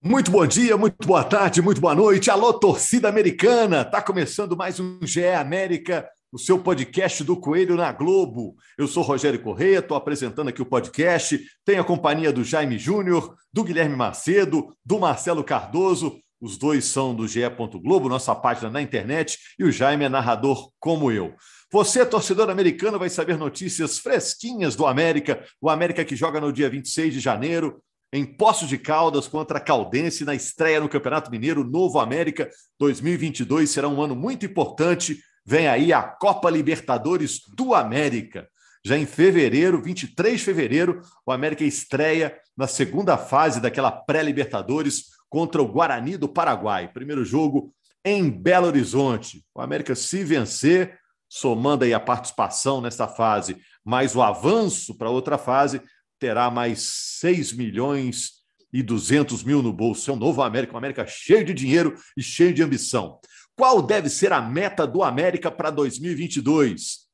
Muito 0.00 0.30
bom 0.30 0.46
dia, 0.46 0.76
muito 0.76 1.04
boa 1.04 1.24
tarde, 1.24 1.60
muito 1.60 1.80
boa 1.80 1.92
noite. 1.92 2.30
Alô, 2.30 2.52
torcida 2.52 3.08
americana! 3.08 3.84
Tá 3.84 4.00
começando 4.00 4.56
mais 4.56 4.78
um 4.78 5.00
GE 5.02 5.26
América, 5.26 6.08
o 6.30 6.38
seu 6.38 6.56
podcast 6.56 7.24
do 7.24 7.36
Coelho 7.36 7.74
na 7.74 7.90
Globo. 7.90 8.54
Eu 8.78 8.86
sou 8.86 9.02
Rogério 9.02 9.42
Corrêa, 9.42 9.80
estou 9.80 9.96
apresentando 9.96 10.50
aqui 10.50 10.62
o 10.62 10.66
podcast. 10.66 11.40
Tenho 11.64 11.80
a 11.80 11.84
companhia 11.84 12.32
do 12.32 12.44
Jaime 12.44 12.78
Júnior, 12.78 13.34
do 13.52 13.64
Guilherme 13.64 13.96
Macedo, 13.96 14.72
do 14.86 15.00
Marcelo 15.00 15.42
Cardoso. 15.42 16.20
Os 16.40 16.56
dois 16.56 16.84
são 16.84 17.12
do 17.12 17.26
GE. 17.26 17.40
Globo, 17.82 18.08
nossa 18.08 18.36
página 18.36 18.70
na 18.70 18.80
internet, 18.80 19.36
e 19.58 19.64
o 19.64 19.72
Jaime 19.72 20.04
é 20.04 20.08
narrador 20.08 20.70
como 20.78 21.10
eu. 21.10 21.34
Você, 21.72 22.06
torcedor 22.06 22.48
americano, 22.48 23.00
vai 23.00 23.10
saber 23.10 23.36
notícias 23.36 23.98
fresquinhas 23.98 24.76
do 24.76 24.86
América, 24.86 25.44
o 25.60 25.68
América 25.68 26.04
que 26.04 26.14
joga 26.14 26.40
no 26.40 26.52
dia 26.52 26.70
26 26.70 27.14
de 27.14 27.20
janeiro, 27.20 27.82
em 28.12 28.24
Poços 28.24 28.68
de 28.68 28.78
Caldas 28.78 29.28
contra 29.28 29.58
a 29.58 29.60
Caldense 29.60 30.24
na 30.24 30.34
estreia 30.34 30.80
no 30.80 30.88
Campeonato 30.88 31.30
Mineiro 31.30 31.62
Novo 31.62 31.98
América 31.98 32.48
2022 32.78 33.70
será 33.70 33.88
um 33.88 34.00
ano 34.00 34.16
muito 34.16 34.46
importante. 34.46 35.18
Vem 35.44 35.68
aí 35.68 35.92
a 35.92 36.02
Copa 36.02 36.50
Libertadores 36.50 37.40
do 37.56 37.74
América. 37.74 38.48
Já 38.84 38.96
em 38.96 39.04
fevereiro, 39.04 39.82
23 39.82 40.38
de 40.38 40.44
fevereiro, 40.44 41.02
o 41.26 41.32
América 41.32 41.64
estreia 41.64 42.38
na 42.56 42.66
segunda 42.66 43.18
fase 43.18 43.60
daquela 43.60 43.90
pré-Libertadores 43.90 45.06
contra 45.28 45.60
o 45.60 45.68
Guarani 45.68 46.16
do 46.16 46.28
Paraguai. 46.28 46.90
Primeiro 46.92 47.24
jogo 47.24 47.74
em 48.04 48.30
Belo 48.30 48.68
Horizonte. 48.68 49.44
O 49.54 49.60
América, 49.60 49.94
se 49.94 50.24
vencer, 50.24 50.98
somando 51.28 51.84
aí 51.84 51.92
a 51.92 52.00
participação 52.00 52.80
nesta 52.80 53.06
fase, 53.06 53.58
mais 53.84 54.16
o 54.16 54.22
avanço 54.22 54.96
para 54.96 55.10
outra 55.10 55.36
fase, 55.36 55.82
terá 56.18 56.50
mais 56.50 56.80
6 57.20 57.52
milhões 57.52 58.38
e 58.72 58.82
200 58.82 59.42
mil 59.44 59.62
no 59.62 59.72
bolso. 59.72 60.10
É 60.10 60.14
um 60.14 60.16
novo 60.16 60.42
América, 60.42 60.72
uma 60.72 60.78
América 60.78 61.06
cheio 61.06 61.44
de 61.44 61.54
dinheiro 61.54 61.94
e 62.16 62.22
cheio 62.22 62.52
de 62.52 62.62
ambição. 62.62 63.18
Qual 63.56 63.82
deve 63.82 64.08
ser 64.08 64.32
a 64.32 64.40
meta 64.40 64.86
do 64.86 65.02
América 65.02 65.50
para 65.50 65.70
2022? 65.70 67.08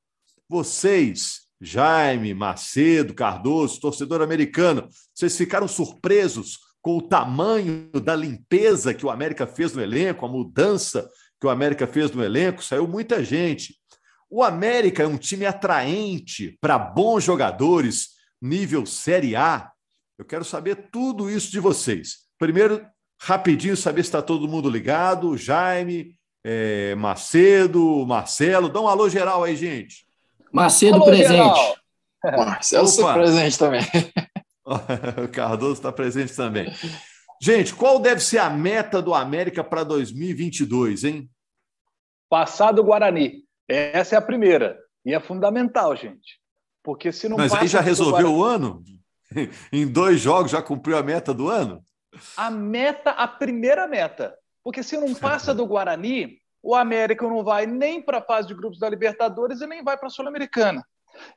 Vocês, 0.49 1.43
Jaime, 1.61 2.35
Macedo, 2.35 3.15
Cardoso, 3.15 3.81
torcedor 3.81 4.21
americano, 4.21 4.89
vocês 5.15 5.37
ficaram 5.37 5.67
surpresos 5.67 6.59
com 6.83 6.99
o 6.99 7.03
tamanho 7.03 7.91
da 7.93 8.15
limpeza 8.15 8.93
que 8.93 9.07
o 9.07 9.11
América 9.11 9.47
fez 9.47 9.73
no 9.73 9.81
elenco, 9.83 10.27
a 10.27 10.29
mudança 10.29 11.09
que 11.41 11.47
o 11.47 11.51
América 11.51 11.87
fez 11.87 12.11
no 12.11 12.23
elenco? 12.23 12.63
Saiu 12.63 12.87
muita 12.87 13.25
gente. 13.25 13.75
O 14.29 14.43
América 14.43 15.03
é 15.03 15.07
um 15.07 15.17
time 15.17 15.47
atraente 15.47 16.59
para 16.61 16.79
bons 16.79 17.25
jogadores 17.25 18.14
nível 18.45 18.85
Série 18.85 19.35
A. 19.35 19.73
Eu 20.19 20.25
quero 20.25 20.45
saber 20.45 20.91
tudo 20.93 21.31
isso 21.31 21.51
de 21.51 21.59
vocês. 21.59 22.25
Primeiro, 22.39 22.87
rapidinho, 23.21 23.77
saber 23.77 24.03
se 24.03 24.09
está 24.09 24.21
todo 24.21 24.47
mundo 24.47 24.69
ligado. 24.69 25.37
Jaime, 25.37 26.15
é, 26.45 26.95
Macedo, 26.95 28.05
Marcelo. 28.07 28.69
Dá 28.69 28.81
um 28.81 28.89
alô 28.89 29.09
geral 29.09 29.43
aí, 29.43 29.57
gente. 29.57 30.07
Macedo 30.53 30.97
alô, 30.97 31.07
presente. 31.07 31.81
Marcelo 32.23 33.15
presente 33.15 33.59
também. 33.59 33.83
o 35.25 35.29
Cardoso 35.29 35.75
está 35.75 35.91
presente 35.91 36.35
também. 36.37 36.73
Gente, 37.43 37.75
qual 37.75 37.99
deve 37.99 38.21
ser 38.21 38.39
a 38.39 38.49
meta 38.49 39.03
do 39.03 39.15
América 39.15 39.65
para 39.65 39.85
2022, 39.85 41.05
hein? 41.05 41.31
Passar 42.29 42.73
do 42.73 42.85
Guarani. 42.85 43.43
Essa 43.69 44.15
é 44.15 44.19
a 44.19 44.23
primeira. 44.23 44.79
E 45.05 45.13
é 45.13 45.21
fundamental, 45.21 45.95
gente. 45.97 46.44
Porque 46.85 47.11
se 47.11 47.29
não 47.31 47.39
Mas 47.39 47.53
aí 47.55 47.67
já 47.67 47.81
resolveu 47.81 48.31
Guarani... 48.31 48.35
o 48.35 48.45
ano? 48.45 48.85
em 49.73 49.87
dois 49.89 50.21
jogos 50.21 50.53
já 50.53 50.63
cumpriu 50.63 50.99
a 50.99 51.03
meta 51.03 51.33
do 51.33 51.49
ano? 51.49 51.83
A 52.37 52.51
meta, 52.51 53.11
a 53.11 53.27
primeira 53.27 53.89
meta. 53.89 54.37
Porque 54.63 54.83
se 54.83 54.97
não 54.99 55.15
passa 55.15 55.55
do 55.55 55.67
Guarani, 55.67 56.39
o 56.63 56.75
América 56.75 57.27
não 57.27 57.43
vai 57.43 57.67
nem 57.67 58.03
para 58.03 58.19
a 58.19 58.23
fase 58.23 58.49
de 58.49 58.55
grupos 58.55 58.79
da 58.79 58.89
Libertadores 58.89 59.63
e 59.63 59.67
nem 59.67 59.83
vai 59.83 59.97
para 59.97 60.09
a 60.09 60.11
Sul-Americana. 60.11 60.85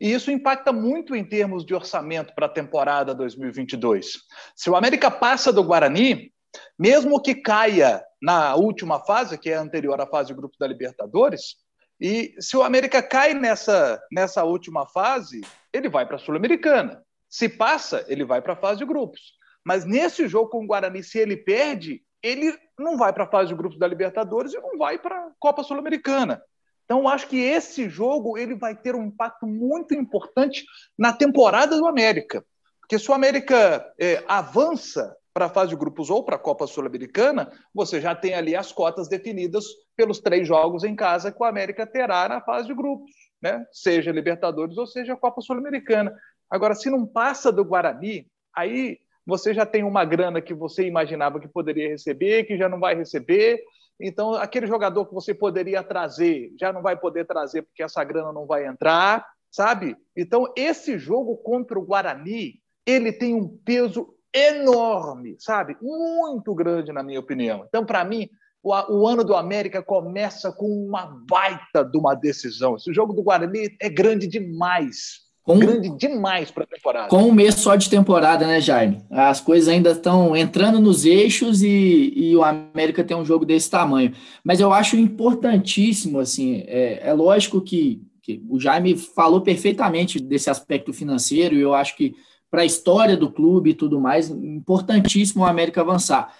E 0.02 0.12
isso 0.12 0.30
impacta 0.32 0.74
muito 0.74 1.16
em 1.16 1.24
termos 1.24 1.66
de 1.66 1.74
orçamento 1.74 2.34
para 2.36 2.48
a 2.48 2.50
temporada 2.50 3.16
2022. 3.16 4.18
Se 4.56 4.70
o 4.70 4.76
América 4.76 5.10
passa 5.10 5.54
do 5.54 5.64
Guarani, 5.64 6.32
mesmo 6.78 7.22
que 7.22 7.36
caia 7.36 8.04
na 8.22 8.56
última 8.56 9.00
fase, 9.00 9.38
que 9.38 9.50
é 9.50 9.56
anterior 9.56 10.00
à 10.02 10.08
fase 10.08 10.30
de 10.30 10.34
grupos 10.34 10.58
da 10.58 10.68
Libertadores, 10.68 11.56
e 12.00 12.36
se 12.40 12.56
o 12.56 12.64
América 12.64 13.02
cai 13.02 13.34
nessa, 13.34 14.02
nessa 14.12 14.44
última 14.44 14.86
fase, 14.88 15.42
ele 15.74 15.90
vai 15.90 16.06
para 16.06 16.16
a 16.18 16.20
Sul-Americana. 16.20 17.04
Se 17.30 17.50
passa, 17.50 18.06
ele 18.08 18.24
vai 18.24 18.42
para 18.42 18.54
a 18.54 18.58
fase 18.58 18.80
de 18.80 18.86
grupos. 18.86 19.34
Mas 19.66 19.84
nesse 19.84 20.28
jogo 20.28 20.50
com 20.50 20.64
o 20.64 20.68
Guarani, 20.68 21.04
se 21.04 21.18
ele 21.18 21.36
perde, 21.36 22.02
ele 22.22 22.58
não 22.78 22.98
vai 22.98 23.12
para 23.12 23.24
a 23.24 23.30
fase 23.30 23.50
de 23.50 23.56
grupos 23.56 23.80
da 23.80 23.88
Libertadores 23.88 24.54
e 24.54 24.60
não 24.60 24.78
vai 24.78 24.98
para 24.98 25.18
a 25.18 25.32
Copa 25.40 25.64
Sul-Americana. 25.64 26.42
Então, 26.86 27.08
acho 27.08 27.28
que 27.28 27.38
esse 27.38 27.90
jogo 27.90 28.38
ele 28.38 28.56
vai 28.56 28.74
ter 28.74 28.96
um 28.96 29.04
impacto 29.04 29.46
muito 29.46 29.94
importante 29.94 30.64
na 30.98 31.12
temporada 31.12 31.76
do 31.76 31.86
América. 31.86 32.46
Porque 32.80 32.98
se 32.98 33.12
o 33.12 33.14
América 33.14 33.94
é, 34.00 34.24
avança 34.26 35.14
para 35.38 35.46
a 35.46 35.50
fase 35.50 35.70
de 35.70 35.76
grupos 35.76 36.10
ou 36.10 36.24
para 36.24 36.36
a 36.36 36.40
Copa 36.40 36.66
Sul-Americana, 36.66 37.52
você 37.72 38.02
já 38.02 38.16
tem 38.16 38.34
ali 38.34 38.56
as 38.56 38.72
cotas 38.72 39.08
definidas 39.08 39.66
pelos 39.96 40.20
três 40.20 40.48
jogos 40.48 40.84
em 40.84 40.96
casa 40.96 41.32
que 41.32 41.40
o 41.40 41.46
América 41.46 41.86
terá 41.86 42.28
na 42.28 42.42
fase 42.42 42.68
de 42.68 42.74
grupos, 42.74 43.12
né? 43.40 43.64
seja 43.72 44.12
Libertadores 44.12 44.80
ou 44.80 44.88
seja 44.88 45.16
Copa 45.16 45.40
Sul-Americana. 45.42 46.12
Agora, 46.50 46.74
se 46.74 46.90
não 46.90 47.06
passa 47.06 47.52
do 47.52 47.64
Guarani, 47.64 48.26
aí 48.52 48.98
você 49.28 49.54
já 49.54 49.64
tem 49.64 49.84
uma 49.84 50.04
grana 50.04 50.42
que 50.42 50.56
você 50.56 50.88
imaginava 50.88 51.40
que 51.40 51.48
poderia 51.48 51.88
receber, 51.88 52.46
que 52.46 52.58
já 52.58 52.68
não 52.68 52.80
vai 52.80 52.96
receber. 52.96 53.62
Então, 54.02 54.34
aquele 54.34 54.66
jogador 54.66 55.06
que 55.06 55.14
você 55.14 55.36
poderia 55.36 55.84
trazer, 55.84 56.52
já 56.60 56.74
não 56.74 56.82
vai 56.82 56.98
poder 56.98 57.28
trazer 57.28 57.62
porque 57.62 57.84
essa 57.84 58.04
grana 58.04 58.34
não 58.34 58.48
vai 58.48 58.66
entrar, 58.66 59.24
sabe? 59.52 59.96
Então, 60.16 60.52
esse 60.58 60.98
jogo 60.98 61.38
contra 61.38 61.78
o 61.78 61.86
Guarani, 61.86 62.60
ele 62.88 63.14
tem 63.14 63.36
um 63.36 63.48
peso 63.48 64.17
enorme, 64.38 65.36
sabe? 65.40 65.78
Muito 65.82 66.54
grande, 66.54 66.92
na 66.92 67.04
minha 67.04 67.20
opinião. 67.20 67.66
Então, 67.68 67.86
para 67.86 68.04
mim, 68.06 68.30
o, 68.64 68.72
o, 68.72 69.08
ano 69.08 69.24
do 69.24 69.36
América 69.36 69.82
começa 69.82 70.52
com 70.52 70.68
uma 70.68 71.06
baita 71.30 71.84
de 71.84 71.98
uma 71.98 72.14
decisão. 72.14 72.76
Esse 72.76 72.94
jogo 72.94 73.14
do 73.14 73.24
Guarani 73.24 73.70
é 73.82 73.90
grande 73.90 74.28
demais. 74.28 75.26
Com, 75.44 75.60
grande 75.60 75.90
demais 75.96 76.52
para 76.52 76.66
a 76.66 76.68
temporada. 76.68 77.08
Com 77.08 77.24
um 77.24 77.32
mês 77.32 77.56
só 77.56 77.78
de 77.78 77.90
temporada, 77.90 78.46
né, 78.46 78.60
Jaime? 78.60 79.02
As 79.10 79.40
coisas 79.40 79.70
ainda 79.70 79.92
estão 79.92 80.36
entrando 80.36 80.82
nos 80.82 81.06
eixos 81.06 81.62
e, 81.64 82.12
e, 82.14 82.36
o 82.36 82.44
América 82.44 83.02
tem 83.02 83.16
um 83.16 83.24
jogo 83.24 83.46
desse 83.46 83.70
tamanho. 83.70 84.14
Mas 84.44 84.60
eu 84.60 84.74
acho 84.74 84.98
importantíssimo, 84.98 86.20
assim, 86.20 86.66
é, 86.68 87.00
é 87.02 87.14
lógico 87.14 87.62
que, 87.62 88.02
que 88.22 88.44
o 88.50 88.60
Jaime 88.60 88.98
falou 88.98 89.40
perfeitamente 89.40 90.20
desse 90.20 90.50
aspecto 90.50 90.92
financeiro 90.92 91.56
e 91.56 91.62
eu 91.62 91.74
acho 91.74 91.96
que 91.96 92.14
para 92.50 92.62
a 92.62 92.66
história 92.66 93.18
do 93.18 93.30
clube 93.30 93.72
e 93.72 93.74
tudo 93.74 94.00
mais, 94.00 94.30
importantíssimo 94.30 95.44
o 95.44 95.48
América 95.48 95.82
avançar. 95.82 96.34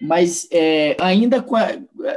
Mas 0.00 0.46
é, 0.50 0.96
ainda 1.00 1.40
com 1.40 1.56
a, 1.56 1.70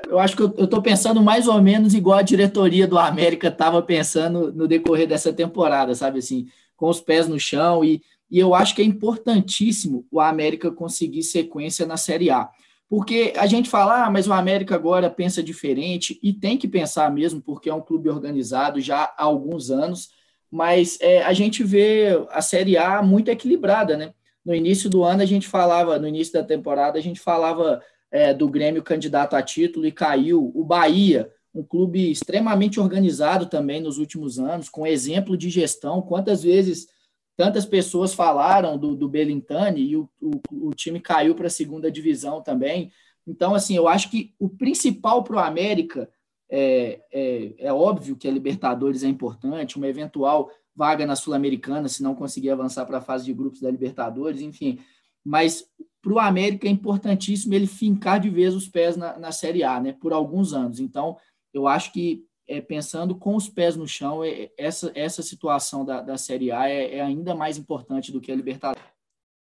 eu 0.08 0.20
acho 0.20 0.36
que 0.36 0.42
eu 0.42 0.66
estou 0.66 0.82
pensando 0.82 1.22
mais 1.22 1.48
ou 1.48 1.62
menos 1.62 1.94
igual 1.94 2.20
a 2.20 2.24
diretoria 2.24 2.88
do 2.88 2.98
América 2.98 3.48
estava 3.48 3.82
pensando 3.82 4.52
no 4.52 4.68
decorrer 4.68 5.08
dessa 5.08 5.32
temporada, 5.32 5.94
sabe 5.96 6.20
assim, 6.20 6.48
com 6.76 6.90
os 6.90 7.00
pés 7.00 7.28
no 7.28 7.40
chão, 7.40 7.84
e, 7.84 8.02
e 8.30 8.40
eu 8.40 8.54
acho 8.54 8.76
que 8.76 8.82
é 8.82 8.86
importantíssimo 8.86 10.06
o 10.12 10.20
América 10.20 10.72
conseguir 10.72 11.24
sequência 11.24 11.86
na 11.86 11.98
Série 11.98 12.30
A. 12.30 12.50
Porque 12.90 13.34
a 13.36 13.46
gente 13.48 13.70
fala, 13.70 14.06
ah, 14.06 14.10
mas 14.10 14.28
o 14.28 14.34
América 14.34 14.76
agora 14.76 15.10
pensa 15.10 15.44
diferente, 15.44 16.20
e 16.24 16.34
tem 16.34 16.58
que 16.58 16.68
pensar 16.68 17.12
mesmo, 17.12 17.42
porque 17.42 17.70
é 17.70 17.74
um 17.74 17.82
clube 17.82 18.10
organizado 18.10 18.80
já 18.80 19.04
há 19.18 19.24
alguns 19.24 19.70
anos, 19.70 20.10
mas 20.52 20.98
é, 21.02 21.24
a 21.24 21.34
gente 21.34 21.64
vê 21.64 22.08
a 22.30 22.42
Série 22.42 22.78
A 22.78 23.02
muito 23.02 23.30
equilibrada, 23.30 23.98
né? 23.98 24.14
No 24.46 24.56
início 24.56 24.90
do 24.90 25.04
ano 25.04 25.22
a 25.22 25.26
gente 25.26 25.48
falava, 25.48 26.00
no 26.00 26.08
início 26.08 26.34
da 26.34 26.44
temporada 26.44 26.98
a 26.98 27.02
gente 27.02 27.20
falava 27.20 27.82
é, 28.10 28.34
do 28.34 28.48
Grêmio 28.48 28.82
candidato 28.82 29.36
a 29.36 29.42
título 29.42 29.86
e 29.86 29.92
caiu. 29.92 30.52
O 30.56 30.64
Bahia, 30.64 31.30
um 31.54 31.64
clube 31.64 32.10
extremamente 32.10 32.80
organizado 32.80 33.48
também 33.48 33.82
nos 33.82 33.98
últimos 33.98 34.40
anos, 34.40 34.70
com 34.70 34.88
exemplo 34.88 35.36
de 35.36 35.50
gestão. 35.50 36.02
Quantas 36.02 36.44
vezes 36.44 36.88
tantas 37.36 37.66
pessoas 37.66 38.14
falaram 38.14 38.78
do, 38.78 38.96
do 38.96 39.10
Belintani 39.10 39.82
e 39.82 39.98
o, 39.98 40.10
o, 40.22 40.70
o 40.70 40.74
time 40.74 41.00
caiu 41.00 41.36
para 41.36 41.48
a 41.48 41.52
segunda 41.52 41.92
divisão 41.92 42.42
também. 42.42 42.92
Então, 43.28 43.54
assim, 43.54 43.76
eu 43.76 43.88
acho 43.88 44.10
que 44.10 44.34
o 44.40 44.48
principal 44.48 45.24
para 45.24 45.36
o 45.36 45.40
América 45.40 46.10
é, 46.50 47.02
é, 47.12 47.54
é, 47.58 47.74
óbvio 47.74 48.16
que 48.16 48.28
a 48.28 48.32
Libertadores 48.32 49.04
é 49.04 49.08
importante, 49.08 49.78
uma 49.78 49.88
eventual 49.88 50.50
vaga 50.76 51.06
na 51.06 51.16
Sul-Americana, 51.16 51.90
se 51.90 52.04
não 52.04 52.16
conseguir 52.16 52.52
avançar 52.52 52.86
para 52.86 53.00
a 53.00 53.02
fase 53.02 53.26
de 53.26 53.34
grupos 53.34 53.62
da 53.62 53.72
Libertadores, 53.72 54.42
enfim. 54.42 54.80
Mas 55.26 55.66
para 56.02 56.14
o 56.14 56.20
América 56.20 56.68
é 56.68 56.72
importantíssimo 56.72 57.54
ele 57.54 57.68
fincar 57.68 58.20
de 58.20 58.30
vez 58.30 58.56
os 58.56 58.68
pés 58.68 58.96
na, 58.96 59.18
na 59.18 59.32
Série 59.32 59.64
A, 59.64 59.80
né, 59.80 59.92
por 59.92 60.14
alguns 60.14 60.54
anos. 60.54 60.80
Então, 60.80 61.18
eu 61.54 61.68
acho 61.68 61.92
que 61.92 62.24
é, 62.48 62.62
pensando 62.62 63.16
com 63.16 63.36
os 63.36 63.50
pés 63.50 63.76
no 63.76 63.88
chão, 63.88 64.24
é, 64.24 64.50
essa, 64.58 64.92
essa 64.96 65.22
situação 65.22 65.84
da, 65.84 66.02
da 66.02 66.18
Série 66.18 66.52
A 66.52 66.70
é, 66.70 66.98
é 66.98 67.02
ainda 67.02 67.36
mais 67.36 67.58
importante 67.58 68.12
do 68.12 68.22
que 68.22 68.32
a 68.32 68.36
Libertadores. 68.36 68.82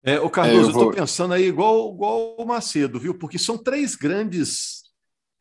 É, 0.03 0.19
o 0.19 0.29
Cardoso, 0.29 0.59
é, 0.59 0.63
eu 0.63 0.69
estou 0.69 0.91
pensando 0.91 1.33
aí 1.33 1.45
igual, 1.45 1.93
igual 1.93 2.35
o 2.37 2.45
Macedo, 2.45 2.99
viu? 2.99 3.17
Porque 3.17 3.37
são 3.37 3.57
três 3.57 3.95
grandes 3.95 4.86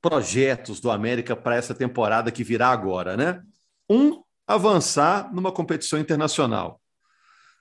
projetos 0.08 0.78
do 0.78 0.88
América 0.88 1.34
para 1.34 1.56
essa 1.56 1.74
temporada 1.74 2.30
que 2.30 2.44
virá 2.44 2.68
agora, 2.68 3.16
né? 3.16 3.42
Um, 3.90 4.22
avançar 4.46 5.34
numa 5.34 5.50
competição 5.50 5.98
internacional. 5.98 6.80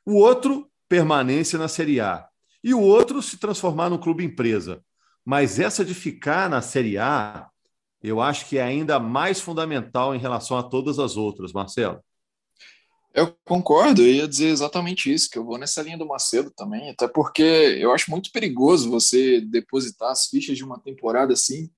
O 0.06 0.14
outro, 0.14 0.70
permanência 0.88 1.58
na 1.58 1.68
Série 1.68 2.00
A. 2.00 2.28
E 2.64 2.72
o 2.72 2.80
outro, 2.80 3.20
se 3.24 3.38
transformar 3.38 3.90
num 3.90 3.98
clube 3.98 4.24
empresa. 4.24 4.80
Mas 5.26 5.60
essa 5.60 5.84
de 5.84 5.96
ficar 5.96 6.48
na 6.48 6.62
Série 6.62 7.00
A, 7.00 7.50
eu 8.04 8.22
acho 8.22 8.48
que 8.48 8.60
é 8.60 8.64
ainda 8.64 9.00
mais 9.00 9.42
fundamental 9.42 10.14
em 10.14 10.20
relação 10.20 10.56
a 10.56 10.62
todas 10.62 11.00
as 11.00 11.18
outras, 11.18 11.52
Marcelo. 11.52 12.00
Eu 13.12 13.36
concordo, 13.44 14.04
eu 14.04 14.14
ia 14.14 14.28
dizer 14.28 14.50
exatamente 14.50 15.12
isso, 15.12 15.32
que 15.32 15.40
eu 15.40 15.46
vou 15.46 15.58
nessa 15.58 15.82
linha 15.82 15.98
do 15.98 16.06
Macedo 16.06 16.52
também, 16.56 16.92
até 16.92 17.08
porque 17.08 17.42
eu 17.42 17.92
acho 17.92 18.12
muito 18.12 18.32
perigoso 18.32 18.92
você 18.92 19.42
depositar 19.42 20.12
as 20.12 20.28
fichas 20.28 20.56
de 20.56 20.64
uma 20.64 20.80
temporada 20.80 21.34
assim, 21.34 21.72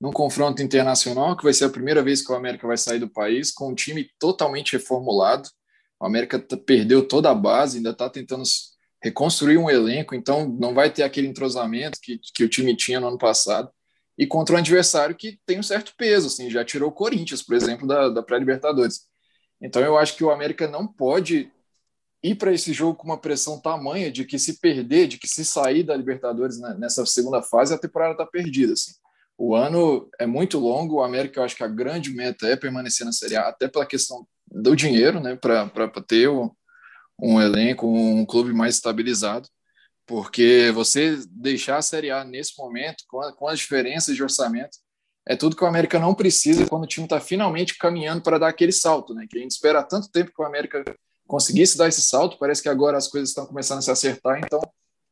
num 0.00 0.12
confronto 0.12 0.62
internacional, 0.62 1.36
que 1.36 1.44
vai 1.44 1.52
ser 1.52 1.64
a 1.64 1.70
primeira 1.70 2.02
vez 2.02 2.22
que 2.24 2.30
o 2.30 2.34
América 2.34 2.66
vai 2.66 2.76
sair 2.76 3.00
do 3.00 3.08
país, 3.08 3.50
com 3.50 3.70
um 3.70 3.74
time 3.74 4.08
totalmente 4.18 4.72
reformulado. 4.72 5.48
O 6.00 6.06
América 6.06 6.38
perdeu 6.38 7.06
toda 7.06 7.30
a 7.30 7.34
base, 7.34 7.78
ainda 7.78 7.90
está 7.90 8.08
tentando 8.08 8.44
reconstruir 9.02 9.58
um 9.58 9.70
elenco, 9.70 10.14
então 10.14 10.48
não 10.48 10.74
vai 10.74 10.90
ter 10.90 11.02
aquele 11.02 11.26
entrosamento 11.26 11.98
que, 12.02 12.20
que 12.34 12.44
o 12.44 12.48
time 12.48 12.76
tinha 12.76 13.00
no 13.00 13.08
ano 13.08 13.18
passado. 13.18 13.70
E 14.16 14.26
contra 14.26 14.56
um 14.56 14.58
adversário 14.58 15.14
que 15.14 15.38
tem 15.46 15.58
um 15.58 15.62
certo 15.62 15.94
peso, 15.96 16.26
assim, 16.26 16.50
já 16.50 16.64
tirou 16.64 16.90
o 16.90 16.92
Corinthians, 16.92 17.42
por 17.42 17.54
exemplo, 17.54 17.86
da, 17.86 18.08
da 18.08 18.22
pré-Libertadores. 18.22 19.06
Então 19.60 19.82
eu 19.82 19.96
acho 19.96 20.16
que 20.16 20.24
o 20.24 20.30
América 20.30 20.66
não 20.68 20.86
pode 20.86 21.50
ir 22.22 22.34
para 22.34 22.52
esse 22.52 22.72
jogo 22.72 22.96
com 22.96 23.06
uma 23.06 23.18
pressão 23.18 23.60
tamanha 23.60 24.10
de 24.10 24.24
que 24.24 24.38
se 24.38 24.58
perder, 24.60 25.06
de 25.06 25.18
que 25.18 25.28
se 25.28 25.44
sair 25.44 25.84
da 25.84 25.96
Libertadores 25.96 26.58
nessa 26.78 27.06
segunda 27.06 27.42
fase, 27.42 27.72
a 27.72 27.78
temporada 27.78 28.12
está 28.12 28.26
perdida. 28.26 28.72
Assim. 28.72 28.92
O 29.38 29.54
ano 29.54 30.10
é 30.18 30.26
muito 30.26 30.58
longo, 30.58 30.96
o 30.96 31.02
América 31.02 31.38
eu 31.38 31.44
acho 31.44 31.54
que 31.54 31.62
a 31.62 31.68
grande 31.68 32.10
meta 32.10 32.48
é 32.48 32.56
permanecer 32.56 33.06
na 33.06 33.12
Série 33.12 33.36
A, 33.36 33.48
até 33.48 33.68
pela 33.68 33.86
questão 33.86 34.26
do 34.50 34.74
dinheiro, 34.74 35.20
né, 35.20 35.36
para 35.36 35.88
ter 36.06 36.28
um, 36.28 36.50
um 37.22 37.40
elenco, 37.40 37.86
um 37.86 38.26
clube 38.26 38.52
mais 38.52 38.74
estabilizado, 38.74 39.48
porque 40.04 40.72
você 40.74 41.22
deixar 41.30 41.76
a 41.76 41.82
Série 41.82 42.10
A 42.10 42.24
nesse 42.24 42.58
momento, 42.58 43.04
com, 43.06 43.20
a, 43.20 43.32
com 43.32 43.46
as 43.46 43.60
diferenças 43.60 44.16
de 44.16 44.22
orçamento, 44.24 44.76
é 45.24 45.36
tudo 45.36 45.54
que 45.54 45.62
o 45.62 45.66
América 45.68 46.00
não 46.00 46.14
precisa 46.14 46.66
quando 46.66 46.82
o 46.84 46.88
time 46.88 47.04
está 47.04 47.20
finalmente 47.20 47.78
caminhando 47.78 48.22
para 48.22 48.38
dar 48.38 48.48
aquele 48.48 48.72
salto, 48.72 49.14
né? 49.14 49.26
Que 49.28 49.38
a 49.38 49.40
gente 49.42 49.50
espera 49.50 49.84
tanto 49.84 50.10
tempo 50.10 50.32
que 50.34 50.42
o 50.42 50.46
América 50.46 50.82
conseguisse 51.28 51.76
dar 51.76 51.86
esse 51.86 52.00
salto, 52.00 52.38
parece 52.38 52.62
que 52.62 52.68
agora 52.68 52.96
as 52.96 53.06
coisas 53.06 53.28
estão 53.28 53.46
começando 53.46 53.78
a 53.78 53.82
se 53.82 53.90
acertar, 53.90 54.40
então 54.42 54.60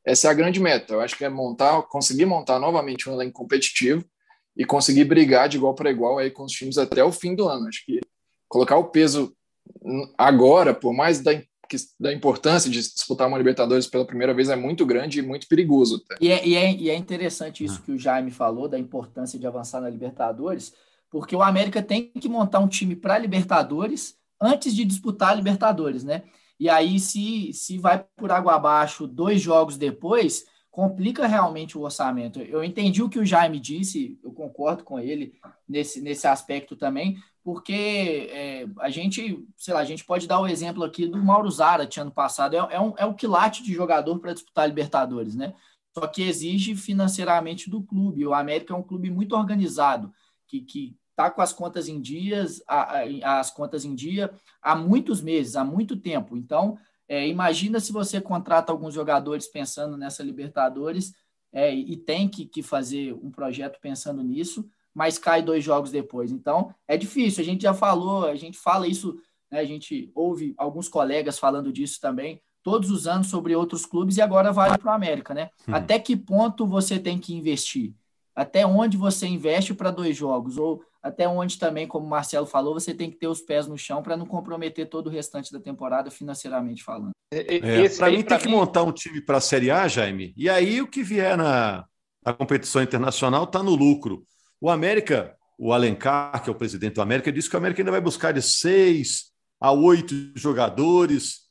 essa 0.05 0.27
é 0.27 0.31
a 0.31 0.35
grande 0.35 0.59
meta. 0.59 0.95
Eu 0.95 1.01
acho 1.01 1.17
que 1.17 1.25
é 1.25 1.29
montar, 1.29 1.83
conseguir 1.83 2.25
montar 2.25 2.59
novamente 2.59 3.09
um 3.09 3.13
elenco 3.13 3.35
competitivo 3.35 4.03
e 4.57 4.65
conseguir 4.65 5.05
brigar 5.05 5.49
de 5.49 5.57
igual 5.57 5.75
para 5.75 5.91
igual 5.91 6.19
aí 6.19 6.31
com 6.31 6.45
os 6.45 6.53
times 6.53 6.79
até 6.79 7.05
o 7.05 7.13
fim 7.13 7.35
do 7.35 7.49
ano. 7.49 7.69
Acho 7.69 7.85
que 7.85 8.01
colocar 8.49 8.77
o 8.77 8.85
peso 8.85 9.37
agora, 10.17 10.73
por 10.73 10.93
mais 10.93 11.21
da 11.21 11.35
que, 11.69 11.77
da 11.99 12.13
importância 12.13 12.71
de 12.71 12.81
disputar 12.81 13.29
uma 13.29 13.39
Libertadores 13.39 13.87
pela 13.87 14.07
primeira 14.07 14.33
vez 14.33 14.49
é 14.49 14.57
muito 14.57 14.87
grande 14.87 15.19
e 15.19 15.23
muito 15.23 15.49
perigoso. 15.49 16.03
E 16.21 16.31
é, 16.31 16.47
e, 16.47 16.55
é, 16.55 16.73
e 16.73 16.91
é 16.91 16.95
interessante 16.95 17.65
isso 17.65 17.83
que 17.83 17.93
o 17.93 17.99
Jaime 17.99 18.31
falou, 18.31 18.69
da 18.69 18.79
importância 18.79 19.39
de 19.39 19.47
avançar 19.47 19.81
na 19.81 19.91
Libertadores, 19.91 20.73
porque 21.11 21.35
o 21.35 21.43
América 21.43 21.83
tem 21.83 22.11
que 22.11 22.29
montar 22.29 22.61
um 22.61 22.69
time 22.69 22.97
para 22.97 23.19
Libertadores 23.19 24.17
antes 24.41 24.75
de 24.75 24.85
disputar 24.85 25.31
a 25.31 25.35
Libertadores, 25.35 26.05
né? 26.05 26.23
E 26.59 26.71
aí, 26.71 26.99
se, 26.99 27.53
se 27.53 27.79
vai 27.79 28.05
por 28.17 28.33
água 28.33 28.55
abaixo 28.55 29.07
dois 29.07 29.43
jogos 29.43 29.77
depois, 29.77 30.47
complica 30.77 31.27
realmente 31.27 31.79
o 31.79 31.81
orçamento. 31.81 32.39
Eu 32.39 32.63
entendi 32.63 33.03
o 33.03 33.09
que 33.09 33.19
o 33.19 33.25
Jaime 33.25 33.59
disse, 33.59 34.21
eu 34.23 34.31
concordo 34.31 34.85
com 34.85 35.01
ele 35.01 35.33
nesse, 35.67 36.03
nesse 36.03 36.27
aspecto 36.27 36.77
também, 36.77 37.17
porque 37.43 38.29
é, 38.31 38.67
a 38.81 38.91
gente, 38.91 39.43
sei 39.57 39.73
lá, 39.73 39.81
a 39.81 39.87
gente 39.87 40.05
pode 40.05 40.29
dar 40.29 40.39
o 40.39 40.47
exemplo 40.47 40.85
aqui 40.85 41.07
do 41.07 41.17
Mauro 41.17 41.51
Zarat 41.51 41.97
ano 41.99 42.11
passado, 42.11 42.55
é, 42.55 42.59
é, 42.75 42.79
um, 42.79 42.93
é 42.99 43.07
um 43.07 43.15
quilate 43.15 43.63
de 43.63 43.73
jogador 43.73 44.19
para 44.19 44.35
disputar 44.35 44.69
Libertadores, 44.69 45.35
né? 45.35 45.55
Só 45.95 46.07
que 46.07 46.23
exige 46.23 46.77
financeiramente 46.77 47.71
do 47.71 47.83
clube. 47.83 48.27
O 48.27 48.35
América 48.35 48.75
é 48.75 48.77
um 48.77 48.83
clube 48.83 49.11
muito 49.11 49.35
organizado, 49.35 50.13
que, 50.47 50.61
que 50.61 50.95
tá 51.17 51.31
com 51.31 51.41
as 51.41 51.55
contas 51.55 51.89
em 51.89 52.03
dias, 52.03 52.63
a, 52.69 52.99
a, 53.25 53.41
as 53.41 53.51
contas 53.51 53.87
em 53.87 53.95
dia 53.95 54.31
há 54.61 54.77
muitos 54.77 55.23
meses, 55.23 55.57
há 55.57 55.65
muito 55.65 55.97
tempo. 55.97 56.37
Então, 56.37 56.77
é, 57.09 57.27
imagina 57.27 57.81
se 57.81 57.93
você 57.93 58.21
contrata 58.21 58.73
alguns 58.73 58.95
jogadores 58.95 59.47
pensando 59.47 59.97
nessa 59.97 60.23
Libertadores 60.23 61.15
é, 61.53 61.75
e 61.75 61.97
tem 61.97 62.29
que, 62.29 62.45
que 62.47 62.63
fazer 62.63 63.15
um 63.15 63.31
projeto 63.31 63.79
pensando 63.81 64.23
nisso 64.23 64.69
mas 64.97 65.19
cai 65.19 65.43
dois 65.43 65.63
jogos 65.63 65.91
depois. 65.91 66.33
Então, 66.33 66.75
é 66.89 66.97
difícil. 66.97 67.43
A 67.43 67.45
gente 67.45 67.61
já 67.61 67.75
falou, 67.75 68.25
a 68.25 68.35
gente 68.35 68.57
fala 68.57 68.89
isso, 68.89 69.21
né, 69.51 69.61
a 69.61 69.65
gente 69.65 70.11
ouve 70.15 70.55
alguns 70.57 70.89
colegas 70.89 71.39
falando 71.39 71.71
disso 71.71 72.01
também, 72.01 72.41
todos 72.63 72.91
os 72.91 73.07
anos 73.07 73.27
sobre 73.27 73.55
outros 73.55 73.85
clubes 73.85 74.17
e 74.17 74.23
agora 74.23 74.51
vale 74.53 74.79
para 74.79 74.91
o 74.91 74.95
América, 74.95 75.35
né? 75.35 75.51
Hum. 75.69 75.75
Até 75.75 75.99
que 75.99 76.17
ponto 76.17 76.67
você 76.67 76.99
tem 76.99 77.19
que 77.19 77.35
investir? 77.35 77.95
Até 78.37 78.67
onde 78.67 78.99
você 78.99 79.27
investe 79.27 79.73
para 79.73 79.91
dois 79.91 80.15
jogos? 80.15 80.59
Ou 80.59 80.85
até 81.03 81.27
onde 81.27 81.59
também, 81.59 81.87
como 81.87 82.05
o 82.05 82.11
Marcelo 82.11 82.47
falou, 82.47 82.75
você 82.75 82.93
tem 82.93 83.11
que 83.11 83.17
ter 83.17 83.29
os 83.29 83.41
pés 83.41 83.67
no 83.67 83.79
chão 83.79 84.03
para 84.03 84.17
não 84.17 84.27
comprometer 84.27 84.89
todo 84.89 85.07
o 85.07 85.11
restante 85.11 85.51
da 85.51 85.59
temporada 85.59 86.11
financeiramente 86.11 86.85
falando. 86.85 87.13
É, 87.33 87.57
é, 87.57 87.89
para 87.89 88.11
mim, 88.11 88.23
tem 88.23 88.39
que 88.39 88.49
montar 88.49 88.83
um 88.83 88.93
time 88.93 89.21
para 89.21 89.39
a 89.39 89.41
Série 89.41 89.71
A, 89.71 89.89
Jaime, 89.89 90.35
e 90.37 90.49
aí 90.49 90.83
o 90.83 90.87
que 90.87 91.03
vier 91.03 91.37
na, 91.37 91.85
na 92.25 92.33
competição 92.33 92.83
internacional 92.83 93.45
está 93.45 93.63
no 93.63 93.75
lucro. 93.75 94.25
O 94.61 94.69
América, 94.69 95.37
o 95.59 95.73
Alencar, 95.73 96.43
que 96.43 96.51
é 96.51 96.53
o 96.53 96.57
presidente 96.57 96.95
do 96.95 97.03
América, 97.03 97.33
disse 97.33 97.49
que 97.49 97.57
o 97.57 97.59
América 97.59 97.81
ainda 97.81 97.91
vai 97.91 98.01
buscar 98.01 98.33
de 98.33 98.43
seis 98.43 99.33
a 99.61 99.73
oito 99.73 100.15
jogadores, 100.35 101.47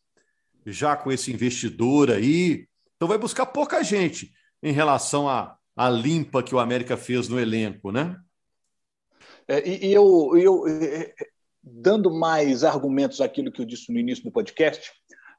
já 0.66 0.96
com 0.96 1.12
esse 1.12 1.32
investidor 1.32 2.12
aí. 2.12 2.68
Então 2.96 3.08
vai 3.08 3.18
buscar 3.18 3.46
pouca 3.46 3.84
gente 3.84 4.32
em 4.62 4.72
relação 4.72 5.28
à, 5.28 5.58
à 5.76 5.90
limpa 5.90 6.42
que 6.42 6.56
o 6.56 6.60
América 6.60 6.96
fez 6.96 7.28
no 7.28 7.40
elenco, 7.40 7.92
né? 7.92 8.18
É, 9.48 9.68
e, 9.68 9.94
eu, 9.94 10.36
eu, 10.38 10.68
é, 10.68 11.14
dando 11.62 12.12
mais 12.12 12.64
argumentos 12.64 13.22
àquilo 13.22 13.52
que 13.52 13.62
eu 13.62 13.66
disse 13.66 13.92
no 13.92 14.00
início 14.00 14.24
do 14.24 14.32
podcast, 14.32 14.92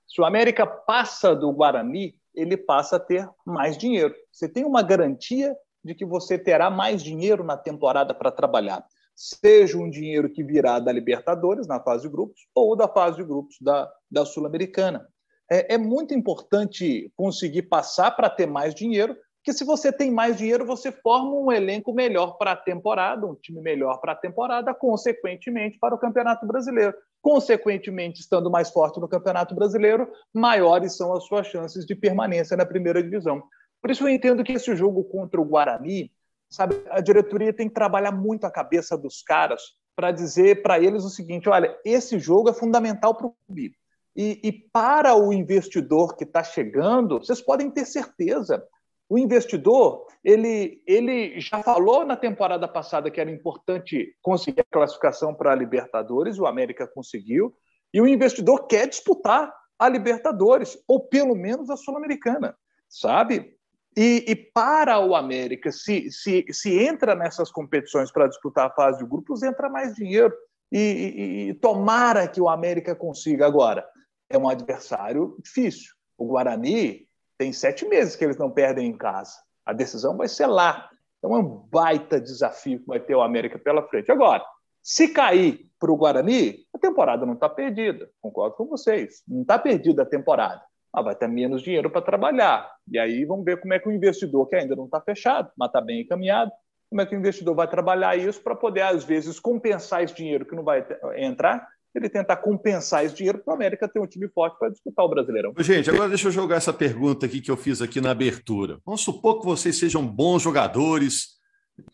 se 0.06 0.20
o 0.20 0.24
América 0.24 0.66
passa 0.66 1.34
do 1.34 1.52
Guarani, 1.52 2.14
ele 2.34 2.56
passa 2.56 2.96
a 2.96 3.00
ter 3.00 3.28
mais 3.44 3.76
dinheiro. 3.76 4.14
Você 4.30 4.48
tem 4.48 4.64
uma 4.64 4.82
garantia 4.82 5.56
de 5.82 5.94
que 5.94 6.04
você 6.04 6.38
terá 6.38 6.70
mais 6.70 7.02
dinheiro 7.02 7.42
na 7.42 7.56
temporada 7.56 8.14
para 8.14 8.30
trabalhar. 8.30 8.84
Seja 9.14 9.78
um 9.78 9.88
dinheiro 9.88 10.30
que 10.30 10.44
virá 10.44 10.78
da 10.78 10.92
Libertadores, 10.92 11.66
na 11.66 11.80
fase 11.80 12.02
de 12.02 12.08
grupos, 12.08 12.46
ou 12.54 12.76
da 12.76 12.86
fase 12.86 13.16
de 13.16 13.24
grupos 13.24 13.56
da, 13.60 13.90
da 14.10 14.24
Sul-Americana. 14.26 15.08
É, 15.50 15.74
é 15.74 15.78
muito 15.78 16.12
importante 16.12 17.10
conseguir 17.16 17.62
passar 17.62 18.10
para 18.10 18.28
ter 18.28 18.46
mais 18.46 18.74
dinheiro, 18.74 19.16
porque 19.46 19.58
se 19.58 19.64
você 19.64 19.92
tem 19.92 20.10
mais 20.10 20.36
dinheiro, 20.36 20.66
você 20.66 20.90
forma 20.90 21.30
um 21.30 21.52
elenco 21.52 21.94
melhor 21.94 22.36
para 22.36 22.50
a 22.50 22.56
temporada, 22.56 23.24
um 23.24 23.34
time 23.36 23.60
melhor 23.60 24.00
para 24.00 24.10
a 24.10 24.16
temporada, 24.16 24.74
consequentemente 24.74 25.78
para 25.78 25.94
o 25.94 25.98
Campeonato 25.98 26.44
Brasileiro. 26.44 26.92
Consequentemente, 27.22 28.18
estando 28.18 28.50
mais 28.50 28.70
forte 28.70 28.98
no 28.98 29.06
Campeonato 29.06 29.54
Brasileiro, 29.54 30.10
maiores 30.34 30.96
são 30.96 31.14
as 31.14 31.26
suas 31.26 31.46
chances 31.46 31.86
de 31.86 31.94
permanência 31.94 32.56
na 32.56 32.66
primeira 32.66 33.00
divisão. 33.00 33.40
Por 33.80 33.92
isso 33.92 34.02
eu 34.02 34.08
entendo 34.08 34.42
que 34.42 34.50
esse 34.50 34.74
jogo 34.74 35.04
contra 35.04 35.40
o 35.40 35.44
Guarani, 35.44 36.10
sabe, 36.50 36.74
a 36.90 37.00
diretoria 37.00 37.52
tem 37.52 37.68
que 37.68 37.74
trabalhar 37.74 38.10
muito 38.10 38.46
a 38.46 38.50
cabeça 38.50 38.98
dos 38.98 39.22
caras 39.22 39.62
para 39.94 40.10
dizer 40.10 40.60
para 40.60 40.80
eles 40.80 41.04
o 41.04 41.08
seguinte: 41.08 41.48
olha, 41.48 41.78
esse 41.84 42.18
jogo 42.18 42.50
é 42.50 42.52
fundamental 42.52 43.14
para 43.14 43.28
o 43.28 43.34
clube. 43.46 43.76
E, 44.16 44.40
e, 44.42 44.50
para 44.50 45.14
o 45.14 45.32
investidor 45.32 46.16
que 46.16 46.24
está 46.24 46.42
chegando, 46.42 47.18
vocês 47.18 47.40
podem 47.40 47.70
ter 47.70 47.84
certeza. 47.84 48.66
O 49.08 49.18
investidor, 49.18 50.06
ele, 50.24 50.82
ele 50.86 51.40
já 51.40 51.62
falou 51.62 52.04
na 52.04 52.16
temporada 52.16 52.66
passada 52.66 53.10
que 53.10 53.20
era 53.20 53.30
importante 53.30 54.16
conseguir 54.20 54.60
a 54.60 54.72
classificação 54.72 55.32
para 55.32 55.52
a 55.52 55.54
Libertadores, 55.54 56.38
o 56.38 56.46
América 56.46 56.86
conseguiu, 56.86 57.54
e 57.94 58.00
o 58.00 58.08
investidor 58.08 58.66
quer 58.66 58.88
disputar 58.88 59.54
a 59.78 59.88
Libertadores, 59.88 60.76
ou 60.88 61.06
pelo 61.06 61.36
menos 61.36 61.70
a 61.70 61.76
Sul-Americana, 61.76 62.56
sabe? 62.88 63.56
E, 63.96 64.24
e, 64.28 64.36
para 64.36 64.98
o 64.98 65.14
América, 65.14 65.72
se, 65.72 66.10
se, 66.10 66.44
se 66.50 66.78
entra 66.78 67.14
nessas 67.14 67.50
competições 67.50 68.10
para 68.10 68.26
disputar 68.26 68.66
a 68.66 68.74
fase 68.74 68.98
de 68.98 69.08
grupos, 69.08 69.42
entra 69.42 69.70
mais 69.70 69.94
dinheiro. 69.94 70.34
E, 70.70 70.78
e, 70.78 71.48
e, 71.50 71.54
tomara 71.54 72.28
que 72.28 72.40
o 72.40 72.48
América 72.48 72.94
consiga 72.94 73.46
agora. 73.46 73.86
É 74.28 74.36
um 74.36 74.48
adversário 74.48 75.36
difícil. 75.42 75.94
O 76.18 76.26
Guarani 76.26 77.05
tem 77.38 77.52
sete 77.52 77.86
meses 77.86 78.16
que 78.16 78.24
eles 78.24 78.36
não 78.36 78.50
perdem 78.50 78.86
em 78.86 78.96
casa. 78.96 79.32
A 79.64 79.72
decisão 79.72 80.16
vai 80.16 80.28
ser 80.28 80.46
lá. 80.46 80.88
Então 81.18 81.36
é 81.36 81.38
um 81.38 81.66
baita 81.70 82.20
desafio 82.20 82.80
que 82.80 82.86
vai 82.86 83.00
ter 83.00 83.14
o 83.14 83.22
América 83.22 83.58
pela 83.58 83.86
frente. 83.86 84.10
Agora, 84.10 84.44
se 84.82 85.08
cair 85.08 85.68
para 85.78 85.90
o 85.90 85.96
Guarani, 85.96 86.58
a 86.74 86.78
temporada 86.78 87.26
não 87.26 87.34
está 87.34 87.48
perdida. 87.48 88.08
Concordo 88.20 88.56
com 88.56 88.66
vocês. 88.66 89.22
Não 89.26 89.42
está 89.42 89.58
perdida 89.58 90.02
a 90.02 90.06
temporada 90.06 90.62
ah, 90.96 91.02
vai 91.02 91.14
ter 91.14 91.28
menos 91.28 91.62
dinheiro 91.62 91.90
para 91.90 92.00
trabalhar. 92.00 92.72
E 92.90 92.98
aí 92.98 93.26
vamos 93.26 93.44
ver 93.44 93.60
como 93.60 93.74
é 93.74 93.78
que 93.78 93.86
o 93.86 93.92
investidor, 93.92 94.48
que 94.48 94.56
ainda 94.56 94.74
não 94.74 94.86
está 94.86 94.98
fechado, 94.98 95.50
mas 95.54 95.68
está 95.68 95.78
bem 95.78 96.00
encaminhado, 96.00 96.50
como 96.88 97.02
é 97.02 97.06
que 97.06 97.14
o 97.14 97.18
investidor 97.18 97.54
vai 97.54 97.68
trabalhar 97.68 98.16
isso 98.16 98.40
para 98.40 98.54
poder, 98.54 98.80
às 98.80 99.04
vezes, 99.04 99.38
compensar 99.38 100.02
esse 100.02 100.14
dinheiro 100.14 100.46
que 100.46 100.54
não 100.54 100.64
vai 100.64 100.86
entrar, 101.16 101.68
ele 101.98 102.08
tentar 102.08 102.36
compensar 102.36 103.04
esse 103.04 103.14
dinheiro 103.14 103.38
para 103.38 103.52
o 103.52 103.54
América 103.54 103.88
ter 103.88 104.00
um 104.00 104.06
time 104.06 104.28
forte 104.28 104.58
para 104.58 104.70
disputar 104.70 105.04
o 105.04 105.08
Brasileirão. 105.08 105.54
Gente, 105.58 105.90
agora 105.90 106.08
deixa 106.08 106.28
eu 106.28 106.32
jogar 106.32 106.56
essa 106.56 106.72
pergunta 106.72 107.26
aqui 107.26 107.40
que 107.40 107.50
eu 107.50 107.56
fiz 107.56 107.80
aqui 107.80 108.00
na 108.00 108.10
abertura. 108.10 108.78
Vamos 108.84 109.02
supor 109.02 109.40
que 109.40 109.46
vocês 109.46 109.76
sejam 109.78 110.06
bons 110.06 110.42
jogadores, 110.42 111.36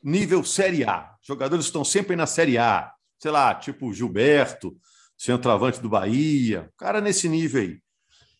nível 0.02 0.44
Série 0.44 0.84
A. 0.84 1.10
Jogadores 1.22 1.66
estão 1.66 1.84
sempre 1.84 2.16
na 2.16 2.26
Série 2.26 2.58
A. 2.58 2.92
Sei 3.18 3.30
lá, 3.30 3.54
tipo 3.54 3.92
Gilberto, 3.92 4.76
centroavante 5.16 5.80
do 5.80 5.88
Bahia, 5.88 6.68
cara 6.76 7.00
nesse 7.00 7.28
nível 7.28 7.62
aí. 7.62 7.78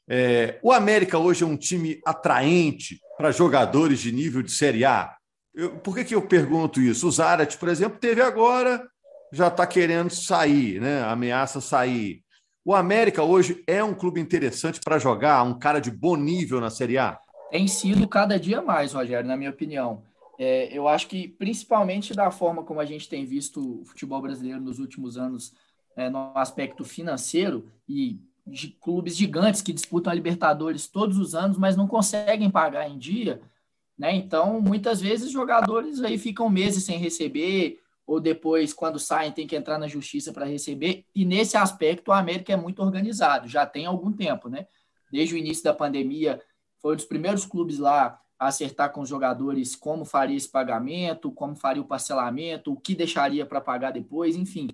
É, 0.09 0.59
o 0.63 0.73
América 0.73 1.17
hoje 1.19 1.45
é 1.45 1.47
um 1.47 1.57
time 1.57 2.01
atraente 2.05 3.01
para 3.17 3.31
jogadores 3.31 4.01
de 4.01 4.11
nível 4.11 4.43
de 4.43 4.51
Série 4.51 4.85
A? 4.85 5.15
Eu, 5.55 5.79
por 5.79 5.95
que, 5.95 6.05
que 6.05 6.15
eu 6.15 6.23
pergunto 6.23 6.81
isso? 6.81 7.07
O 7.07 7.11
Zarat, 7.11 7.57
por 7.57 7.69
exemplo, 7.69 7.99
teve 8.01 8.21
agora, 8.21 8.87
já 9.33 9.49
está 9.49 9.67
querendo 9.67 10.11
sair, 10.11 10.79
né? 10.79 11.03
ameaça 11.03 11.61
sair. 11.61 12.23
O 12.65 12.75
América 12.75 13.23
hoje 13.25 13.65
é 13.67 13.83
um 13.83 13.95
clube 13.95 14.21
interessante 14.21 14.79
para 14.79 14.99
jogar, 14.99 15.43
um 15.43 15.59
cara 15.59 15.81
de 15.81 15.91
bom 15.91 16.17
nível 16.17 16.61
na 16.61 16.71
Série 16.71 16.99
A? 16.99 17.19
Tem 17.51 17.67
sido 17.67 18.07
cada 18.07 18.39
dia 18.39 18.63
mais, 18.63 18.93
Rogério, 18.93 19.27
na 19.27 19.37
minha 19.37 19.51
opinião. 19.51 20.03
É, 20.39 20.77
eu 20.77 20.87
acho 20.87 21.09
que, 21.09 21.29
principalmente 21.29 22.15
da 22.15 22.31
forma 22.31 22.63
como 22.63 22.79
a 22.79 22.85
gente 22.85 23.09
tem 23.09 23.25
visto 23.25 23.81
o 23.81 23.85
futebol 23.85 24.21
brasileiro 24.21 24.61
nos 24.61 24.79
últimos 24.79 25.17
anos, 25.17 25.53
é, 25.97 26.09
no 26.09 26.33
aspecto 26.37 26.85
financeiro, 26.85 27.69
e 27.89 28.21
de 28.47 28.69
clubes 28.69 29.17
gigantes 29.17 29.63
que 29.63 29.73
disputam 29.73 30.11
a 30.11 30.15
Libertadores 30.15 30.87
todos 30.87 31.19
os 31.19 31.35
anos, 31.35 31.57
mas 31.57 31.77
não 31.77 31.87
conseguem 31.87 32.51
pagar 32.51 32.89
em 32.89 32.99
dia, 32.99 33.41
né? 33.99 34.15
Então, 34.15 34.61
muitas 34.61 35.01
vezes 35.01 35.31
jogadores 35.31 36.03
aí 36.03 36.19
ficam 36.19 36.49
meses 36.49 36.85
sem 36.85 36.99
receber, 36.99 37.82
ou 38.13 38.21
depois, 38.21 38.75
quando 38.75 38.99
saem, 38.99 39.33
tem 39.33 39.47
que 39.47 39.57
entrar 39.57 39.79
na 39.79 39.89
justiça 39.89 40.35
para 40.35 40.45
receber. 40.45 41.07
E 41.15 41.25
nesse 41.25 41.57
aspecto, 41.57 42.11
o 42.11 42.13
América 42.13 42.53
é 42.53 42.57
muito 42.57 42.83
organizado, 42.83 43.49
já 43.49 43.65
tem 43.65 43.87
algum 43.87 44.13
tempo, 44.13 44.51
né? 44.51 44.67
Desde 45.11 45.35
o 45.35 45.39
início 45.39 45.65
da 45.65 45.73
pandemia, 45.73 46.39
foi 46.79 46.93
um 46.93 46.97
dos 46.97 47.07
primeiros 47.07 47.47
clubes 47.47 47.79
lá 47.79 48.21
a 48.39 48.49
acertar 48.49 48.93
com 48.93 49.01
os 49.01 49.09
jogadores 49.09 49.75
como 49.75 50.05
faria 50.05 50.37
esse 50.37 50.47
pagamento, 50.47 51.33
como 51.33 51.57
faria 51.57 51.81
o 51.81 51.87
parcelamento, 51.87 52.71
o 52.71 52.77
que 52.79 52.95
deixaria 52.95 53.47
para 53.47 53.63
pagar 53.63 53.93
depois, 53.93 54.37
enfim. 54.37 54.69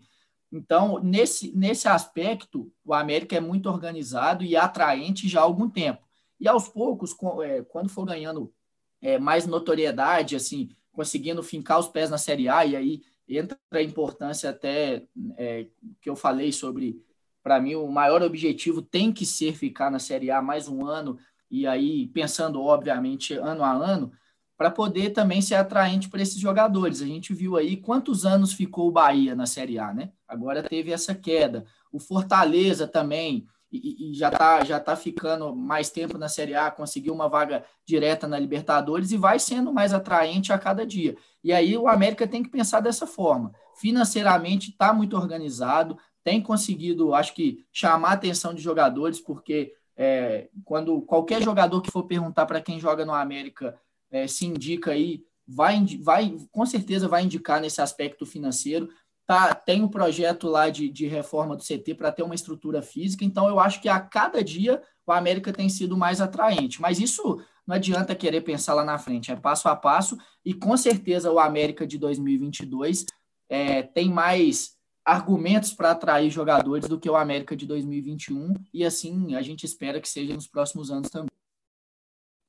Então, 0.50 0.98
nesse, 0.98 1.56
nesse 1.56 1.86
aspecto, 1.86 2.72
o 2.84 2.92
América 2.92 3.36
é 3.36 3.40
muito 3.40 3.70
organizado 3.70 4.42
e 4.44 4.56
atraente 4.56 5.28
já 5.28 5.38
há 5.38 5.44
algum 5.44 5.70
tempo. 5.70 6.02
E 6.40 6.48
aos 6.48 6.68
poucos, 6.68 7.14
é, 7.44 7.62
quando 7.62 7.88
for 7.88 8.04
ganhando 8.04 8.52
é, 9.00 9.16
mais 9.16 9.46
notoriedade, 9.46 10.34
assim, 10.34 10.70
conseguindo 10.90 11.40
fincar 11.40 11.78
os 11.78 11.86
pés 11.86 12.10
na 12.10 12.18
Série 12.18 12.48
A, 12.48 12.66
e 12.66 12.74
aí 12.74 13.02
entra 13.28 13.58
a 13.70 13.82
importância 13.82 14.50
até 14.50 15.04
é, 15.36 15.66
que 16.00 16.08
eu 16.08 16.16
falei 16.16 16.52
sobre, 16.52 17.02
para 17.42 17.60
mim, 17.60 17.74
o 17.74 17.88
maior 17.88 18.22
objetivo 18.22 18.80
tem 18.80 19.12
que 19.12 19.26
ser 19.26 19.54
ficar 19.54 19.90
na 19.90 19.98
Série 19.98 20.30
A 20.30 20.40
mais 20.40 20.68
um 20.68 20.86
ano, 20.86 21.18
e 21.50 21.66
aí 21.66 22.06
pensando, 22.08 22.60
obviamente, 22.62 23.34
ano 23.34 23.62
a 23.62 23.72
ano, 23.72 24.12
para 24.56 24.70
poder 24.70 25.10
também 25.10 25.40
ser 25.40 25.54
atraente 25.54 26.08
para 26.08 26.20
esses 26.20 26.38
jogadores. 26.38 27.00
A 27.00 27.06
gente 27.06 27.32
viu 27.32 27.56
aí 27.56 27.76
quantos 27.76 28.26
anos 28.26 28.52
ficou 28.52 28.88
o 28.88 28.92
Bahia 28.92 29.36
na 29.36 29.46
Série 29.46 29.78
A, 29.78 29.94
né? 29.94 30.10
Agora 30.26 30.64
teve 30.64 30.90
essa 30.90 31.14
queda. 31.14 31.64
O 31.92 32.00
Fortaleza 32.00 32.86
também, 32.86 33.46
e, 33.70 34.10
e 34.10 34.14
já 34.14 34.28
está 34.28 34.64
já 34.64 34.80
tá 34.80 34.96
ficando 34.96 35.54
mais 35.54 35.90
tempo 35.90 36.16
na 36.16 36.28
Série 36.28 36.54
A, 36.54 36.70
conseguiu 36.70 37.12
uma 37.12 37.28
vaga 37.28 37.64
direta 37.84 38.26
na 38.26 38.38
Libertadores 38.38 39.10
e 39.12 39.16
vai 39.16 39.38
sendo 39.38 39.72
mais 39.72 39.92
atraente 39.92 40.52
a 40.52 40.58
cada 40.58 40.86
dia. 40.86 41.16
E 41.42 41.52
aí 41.52 41.76
o 41.76 41.88
América 41.88 42.26
tem 42.26 42.42
que 42.42 42.50
pensar 42.50 42.80
dessa 42.80 43.06
forma. 43.06 43.52
Financeiramente 43.80 44.70
está 44.70 44.92
muito 44.92 45.16
organizado, 45.16 45.98
tem 46.24 46.42
conseguido, 46.42 47.14
acho 47.14 47.34
que, 47.34 47.64
chamar 47.72 48.10
a 48.10 48.12
atenção 48.12 48.52
de 48.52 48.62
jogadores, 48.62 49.20
porque 49.20 49.72
é, 49.96 50.48
quando 50.64 51.00
qualquer 51.02 51.42
jogador 51.42 51.80
que 51.80 51.90
for 51.90 52.04
perguntar 52.04 52.46
para 52.46 52.60
quem 52.60 52.78
joga 52.78 53.04
no 53.04 53.14
América 53.14 53.78
é, 54.10 54.26
se 54.26 54.46
indica 54.46 54.92
aí, 54.92 55.24
vai, 55.46 55.84
vai, 56.02 56.36
com 56.52 56.66
certeza 56.66 57.08
vai 57.08 57.24
indicar 57.24 57.60
nesse 57.60 57.80
aspecto 57.80 58.26
financeiro. 58.26 58.88
Tá, 59.28 59.54
tem 59.54 59.82
um 59.82 59.88
projeto 59.88 60.48
lá 60.48 60.70
de, 60.70 60.88
de 60.88 61.06
reforma 61.06 61.54
do 61.54 61.62
CT 61.62 61.94
para 61.96 62.10
ter 62.10 62.22
uma 62.22 62.34
estrutura 62.34 62.80
física, 62.80 63.26
então 63.26 63.46
eu 63.46 63.60
acho 63.60 63.78
que 63.78 63.86
a 63.86 64.00
cada 64.00 64.42
dia 64.42 64.82
o 65.06 65.12
América 65.12 65.52
tem 65.52 65.68
sido 65.68 65.98
mais 65.98 66.18
atraente. 66.22 66.80
Mas 66.80 66.98
isso 66.98 67.38
não 67.66 67.76
adianta 67.76 68.14
querer 68.14 68.40
pensar 68.40 68.72
lá 68.72 68.82
na 68.82 68.96
frente, 68.96 69.30
é 69.30 69.36
passo 69.36 69.68
a 69.68 69.76
passo, 69.76 70.16
e 70.42 70.54
com 70.54 70.74
certeza 70.78 71.30
o 71.30 71.38
América 71.38 71.86
de 71.86 71.98
2022 71.98 73.04
é, 73.50 73.82
tem 73.82 74.08
mais 74.08 74.78
argumentos 75.04 75.74
para 75.74 75.90
atrair 75.90 76.30
jogadores 76.30 76.88
do 76.88 76.98
que 76.98 77.10
o 77.10 77.14
América 77.14 77.54
de 77.54 77.66
2021, 77.66 78.54
e 78.72 78.82
assim 78.82 79.34
a 79.34 79.42
gente 79.42 79.64
espera 79.64 80.00
que 80.00 80.08
seja 80.08 80.32
nos 80.32 80.46
próximos 80.46 80.90
anos 80.90 81.10
também. 81.10 81.28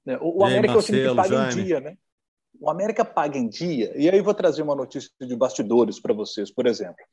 Né? 0.05 0.17
O, 0.21 0.39
o 0.39 0.45
América 0.45 0.75
Marcelo, 0.75 0.98
é 0.98 1.01
o 1.01 1.03
time 1.03 1.09
que 1.09 1.15
paga 1.15 1.43
Jaime. 1.43 1.62
em 1.62 1.65
dia, 1.65 1.81
né? 1.81 1.98
O 2.60 2.70
América 2.70 3.06
paga 3.06 3.38
em 3.38 3.48
dia. 3.48 3.94
E 3.96 4.10
aí 4.10 4.22
vou 4.22 4.34
trazer 4.34 4.62
uma 4.62 4.75
notícia 4.75 5.10
de 5.22 5.36
bastidores 5.36 6.00
para 6.00 6.13
vocês, 6.13 6.51
por 6.51 6.68
exemplo. 6.68 7.04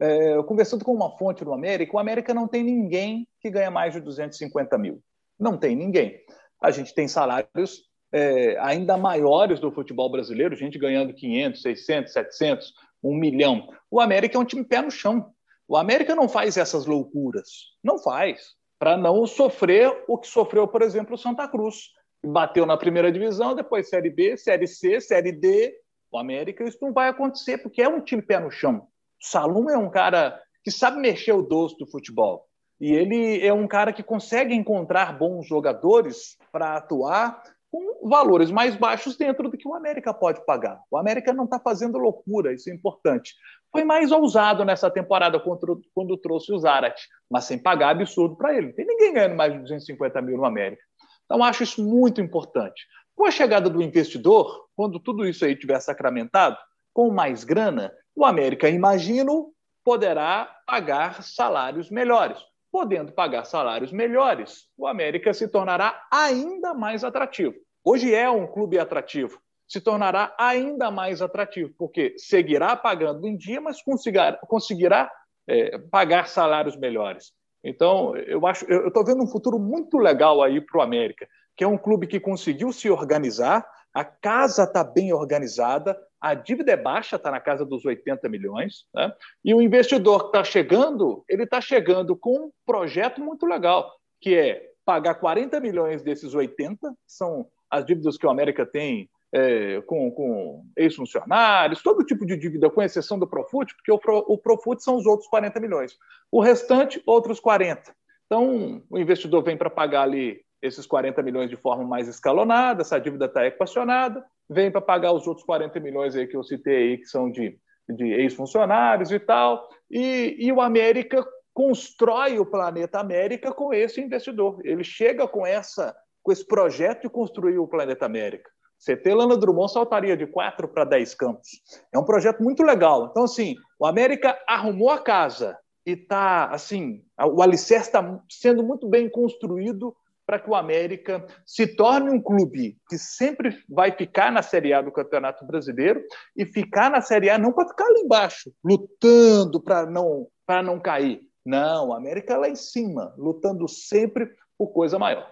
É, 0.00 0.40
conversando 0.44 0.84
com 0.84 0.92
uma 0.92 1.16
fonte 1.18 1.44
do 1.44 1.52
América, 1.52 1.96
o 1.96 1.98
América 1.98 2.32
não 2.32 2.46
tem 2.46 2.62
ninguém 2.62 3.26
que 3.40 3.50
ganha 3.50 3.70
mais 3.70 3.92
de 3.92 4.00
250 4.00 4.78
mil. 4.78 5.02
Não 5.38 5.56
tem 5.56 5.76
ninguém. 5.76 6.18
A 6.62 6.70
gente 6.70 6.94
tem 6.94 7.06
salários 7.06 7.82
é, 8.12 8.56
ainda 8.60 8.96
maiores 8.96 9.60
do 9.60 9.70
futebol 9.70 10.10
brasileiro, 10.10 10.56
gente 10.56 10.78
ganhando 10.78 11.12
500, 11.12 11.60
600, 11.60 12.12
700, 12.12 12.72
1 13.02 13.14
milhão. 13.14 13.68
O 13.90 14.00
América 14.00 14.38
é 14.38 14.40
um 14.40 14.44
time 14.44 14.64
pé 14.64 14.80
no 14.80 14.90
chão. 14.90 15.32
O 15.66 15.76
América 15.76 16.14
não 16.14 16.28
faz 16.28 16.56
essas 16.56 16.86
loucuras. 16.86 17.48
Não 17.84 17.98
faz. 17.98 18.56
Para 18.78 18.96
não 18.96 19.26
sofrer 19.26 20.04
o 20.08 20.16
que 20.16 20.28
sofreu, 20.28 20.66
por 20.66 20.82
exemplo, 20.82 21.14
o 21.14 21.18
Santa 21.18 21.46
Cruz 21.46 21.90
bateu 22.24 22.66
na 22.66 22.76
primeira 22.76 23.12
divisão, 23.12 23.54
depois 23.54 23.88
Série 23.88 24.10
B, 24.10 24.36
Série 24.36 24.66
C, 24.66 25.00
Série 25.00 25.32
D. 25.32 25.74
O 26.10 26.18
América, 26.18 26.64
isso 26.64 26.78
não 26.80 26.92
vai 26.92 27.08
acontecer, 27.08 27.58
porque 27.58 27.82
é 27.82 27.88
um 27.88 28.00
time 28.00 28.22
pé 28.22 28.40
no 28.40 28.50
chão. 28.50 28.78
O 28.78 29.26
Salum 29.26 29.68
é 29.68 29.76
um 29.76 29.90
cara 29.90 30.40
que 30.64 30.70
sabe 30.70 30.98
mexer 30.98 31.32
o 31.32 31.42
doce 31.42 31.76
do 31.78 31.86
futebol. 31.86 32.46
E 32.80 32.92
ele 32.92 33.44
é 33.44 33.52
um 33.52 33.66
cara 33.66 33.92
que 33.92 34.02
consegue 34.02 34.54
encontrar 34.54 35.18
bons 35.18 35.46
jogadores 35.46 36.36
para 36.52 36.76
atuar 36.76 37.42
com 37.70 38.08
valores 38.08 38.50
mais 38.50 38.76
baixos 38.76 39.16
dentro 39.16 39.50
do 39.50 39.58
que 39.58 39.68
o 39.68 39.74
América 39.74 40.14
pode 40.14 40.44
pagar. 40.46 40.80
O 40.90 40.96
América 40.96 41.32
não 41.32 41.44
está 41.44 41.58
fazendo 41.58 41.98
loucura, 41.98 42.54
isso 42.54 42.70
é 42.70 42.74
importante. 42.74 43.34
Foi 43.70 43.84
mais 43.84 44.10
ousado 44.10 44.64
nessa 44.64 44.90
temporada 44.90 45.38
quando, 45.38 45.82
quando 45.94 46.16
trouxe 46.16 46.52
o 46.52 46.58
Zarat, 46.58 46.98
mas 47.30 47.44
sem 47.44 47.58
pagar 47.58 47.90
absurdo 47.90 48.36
para 48.36 48.56
ele. 48.56 48.72
Tem 48.72 48.86
ninguém 48.86 49.12
ganhando 49.12 49.36
mais 49.36 49.52
de 49.52 49.58
250 49.58 50.22
mil 50.22 50.38
no 50.38 50.46
América. 50.46 50.82
Então, 51.28 51.44
acho 51.44 51.62
isso 51.62 51.84
muito 51.84 52.22
importante. 52.22 52.86
Com 53.14 53.26
a 53.26 53.30
chegada 53.30 53.68
do 53.68 53.82
investidor, 53.82 54.66
quando 54.74 54.98
tudo 54.98 55.28
isso 55.28 55.44
aí 55.44 55.54
tiver 55.54 55.78
sacramentado, 55.80 56.56
com 56.94 57.10
mais 57.10 57.44
grana, 57.44 57.92
o 58.16 58.24
América, 58.24 58.68
imagino, 58.68 59.52
poderá 59.84 60.50
pagar 60.66 61.22
salários 61.22 61.90
melhores. 61.90 62.38
Podendo 62.72 63.12
pagar 63.12 63.44
salários 63.44 63.92
melhores, 63.92 64.66
o 64.76 64.86
América 64.86 65.34
se 65.34 65.48
tornará 65.48 66.06
ainda 66.10 66.74
mais 66.74 67.04
atrativo. 67.04 67.54
Hoje 67.84 68.14
é 68.14 68.28
um 68.30 68.46
clube 68.46 68.78
atrativo, 68.78 69.40
se 69.66 69.80
tornará 69.80 70.34
ainda 70.38 70.90
mais 70.90 71.22
atrativo, 71.22 71.72
porque 71.78 72.14
seguirá 72.16 72.74
pagando 72.74 73.26
em 73.26 73.36
dia, 73.36 73.60
mas 73.60 73.82
conseguirá, 73.82 74.32
conseguirá 74.46 75.10
é, 75.46 75.78
pagar 75.78 76.28
salários 76.28 76.76
melhores. 76.76 77.32
Então, 77.62 78.16
eu 78.16 78.46
acho, 78.46 78.64
eu 78.66 78.88
estou 78.88 79.04
vendo 79.04 79.22
um 79.22 79.26
futuro 79.26 79.58
muito 79.58 79.98
legal 79.98 80.42
aí 80.42 80.60
para 80.60 80.78
o 80.78 80.82
América, 80.82 81.28
que 81.56 81.64
é 81.64 81.66
um 81.66 81.78
clube 81.78 82.06
que 82.06 82.20
conseguiu 82.20 82.72
se 82.72 82.88
organizar, 82.88 83.66
a 83.92 84.04
casa 84.04 84.64
está 84.64 84.84
bem 84.84 85.12
organizada, 85.12 85.98
a 86.20 86.34
dívida 86.34 86.72
é 86.72 86.76
baixa, 86.76 87.16
está 87.16 87.30
na 87.30 87.40
casa 87.40 87.64
dos 87.64 87.84
80 87.84 88.28
milhões, 88.28 88.84
né? 88.94 89.12
e 89.44 89.54
o 89.54 89.62
investidor 89.62 90.20
que 90.20 90.26
está 90.26 90.44
chegando, 90.44 91.24
ele 91.28 91.44
está 91.44 91.60
chegando 91.60 92.16
com 92.16 92.46
um 92.46 92.50
projeto 92.64 93.20
muito 93.20 93.46
legal, 93.46 93.92
que 94.20 94.34
é 94.34 94.68
pagar 94.84 95.16
40 95.16 95.60
milhões 95.60 96.02
desses 96.02 96.34
80, 96.34 96.88
que 96.90 96.96
são 97.06 97.46
as 97.70 97.84
dívidas 97.84 98.16
que 98.16 98.26
o 98.26 98.30
América 98.30 98.64
tem 98.64 99.08
é, 99.32 99.80
com, 99.82 100.10
com 100.10 100.64
ex-funcionários, 100.76 101.82
todo 101.82 102.04
tipo 102.04 102.24
de 102.24 102.36
dívida, 102.36 102.70
com 102.70 102.82
exceção 102.82 103.18
do 103.18 103.26
Profut, 103.26 103.74
porque 103.74 103.92
o, 103.92 103.98
Pro, 103.98 104.24
o 104.26 104.38
Profut 104.38 104.82
são 104.82 104.96
os 104.96 105.06
outros 105.06 105.28
40 105.28 105.60
milhões. 105.60 105.96
O 106.30 106.40
restante, 106.40 107.02
outros 107.06 107.40
40. 107.40 107.94
Então, 108.26 108.82
o 108.90 108.98
investidor 108.98 109.42
vem 109.42 109.56
para 109.56 109.70
pagar 109.70 110.02
ali 110.02 110.40
esses 110.60 110.86
40 110.86 111.22
milhões 111.22 111.48
de 111.48 111.56
forma 111.56 111.84
mais 111.84 112.08
escalonada, 112.08 112.82
essa 112.82 112.98
dívida 112.98 113.26
está 113.26 113.46
equacionada, 113.46 114.24
vem 114.48 114.70
para 114.70 114.80
pagar 114.80 115.12
os 115.12 115.26
outros 115.26 115.46
40 115.46 115.78
milhões 115.78 116.16
aí 116.16 116.26
que 116.26 116.36
eu 116.36 116.42
citei 116.42 116.76
aí, 116.76 116.98
que 116.98 117.06
são 117.06 117.30
de, 117.30 117.58
de 117.88 118.04
ex-funcionários 118.12 119.12
e 119.12 119.20
tal, 119.20 119.68
e, 119.90 120.36
e 120.38 120.52
o 120.52 120.60
América 120.60 121.24
constrói 121.54 122.38
o 122.38 122.46
planeta 122.46 122.98
América 122.98 123.52
com 123.52 123.72
esse 123.72 124.00
investidor. 124.00 124.60
Ele 124.64 124.84
chega 124.84 125.26
com 125.26 125.46
essa 125.46 125.94
com 126.22 126.32
esse 126.32 126.46
projeto 126.46 127.02
de 127.02 127.08
construir 127.08 127.58
o 127.58 127.66
planeta 127.66 128.04
América. 128.04 128.50
CT 128.84 129.14
Lana 129.14 129.36
Drummond 129.36 129.72
saltaria 129.72 130.16
de 130.16 130.26
4 130.26 130.68
para 130.68 130.84
10 130.84 131.14
campos. 131.14 131.48
É 131.92 131.98
um 131.98 132.04
projeto 132.04 132.42
muito 132.42 132.62
legal. 132.62 133.08
Então, 133.10 133.24
assim, 133.24 133.54
o 133.78 133.86
América 133.86 134.38
arrumou 134.46 134.90
a 134.90 134.98
casa 134.98 135.58
e 135.84 135.92
está, 135.92 136.46
assim, 136.46 137.02
o 137.20 137.42
alicerce 137.42 137.88
está 137.88 138.20
sendo 138.30 138.62
muito 138.62 138.88
bem 138.88 139.10
construído 139.10 139.94
para 140.28 140.38
que 140.38 140.50
o 140.50 140.54
América 140.54 141.26
se 141.46 141.66
torne 141.66 142.10
um 142.10 142.20
clube 142.20 142.76
que 142.86 142.98
sempre 142.98 143.64
vai 143.66 143.90
ficar 143.90 144.30
na 144.30 144.42
Série 144.42 144.74
A 144.74 144.82
do 144.82 144.92
Campeonato 144.92 145.46
Brasileiro 145.46 146.04
e 146.36 146.44
ficar 146.44 146.90
na 146.90 147.00
Série 147.00 147.30
A 147.30 147.38
não 147.38 147.50
para 147.50 147.66
ficar 147.66 147.86
ali 147.86 148.00
embaixo, 148.00 148.52
lutando 148.62 149.58
para 149.58 149.86
não, 149.86 150.26
não 150.62 150.78
cair. 150.78 151.22
Não, 151.46 151.88
o 151.88 151.92
América 151.94 152.34
é 152.34 152.36
lá 152.36 152.48
em 152.50 152.54
cima, 152.54 153.14
lutando 153.16 153.66
sempre 153.66 154.28
por 154.58 154.68
coisa 154.68 154.98
maior. 154.98 155.26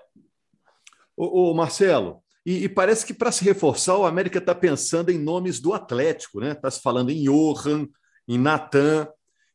Ô 1.15 1.53
Marcelo, 1.53 2.23
e, 2.47 2.62
e, 2.65 2.69
parece 2.69 3.05
que 3.05 3.12
para 3.12 3.33
se 3.33 3.43
reforçar, 3.45 3.97
o 3.97 4.07
América 4.07 4.38
está 4.38 4.55
pensando 4.55 5.11
em 5.11 5.19
nomes 5.19 5.59
do 5.59 5.75
Atlético, 5.75 6.38
né? 6.38 6.53
Está 6.53 6.71
se 6.71 6.81
falando 6.81 7.11
em 7.11 7.25
Johan, 7.25 7.88
em 8.29 8.38
Natan. 8.38 9.09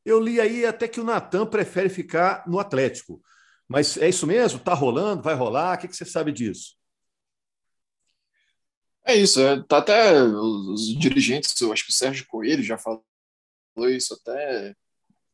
Eu 0.03 0.19
li 0.19 0.41
aí 0.41 0.65
até 0.65 0.89
que 0.89 0.99
o 0.99 1.03
Natan 1.05 1.45
prefere 1.45 1.87
ficar 1.87 2.43
no 2.45 2.59
Atlético. 2.59 3.21
Mas 3.65 3.95
é 3.95 4.09
isso 4.09 4.27
mesmo? 4.27 4.59
Está 4.59 4.73
rolando? 4.73 5.23
Vai 5.23 5.35
rolar? 5.35 5.77
O 5.77 5.79
que, 5.79 5.87
que 5.87 5.95
você 5.95 6.03
sabe 6.03 6.33
disso? 6.33 6.75
É 9.05 9.15
isso, 9.15 9.39
é, 9.41 9.63
tá 9.63 9.77
até 9.77 10.21
os 10.23 10.95
dirigentes, 10.99 11.59
eu 11.59 11.73
acho 11.73 11.85
que 11.85 11.89
o 11.91 11.93
Sérgio 11.93 12.27
Coelho 12.27 12.61
já 12.61 12.77
falou 12.77 13.03
isso 13.89 14.13
até 14.13 14.75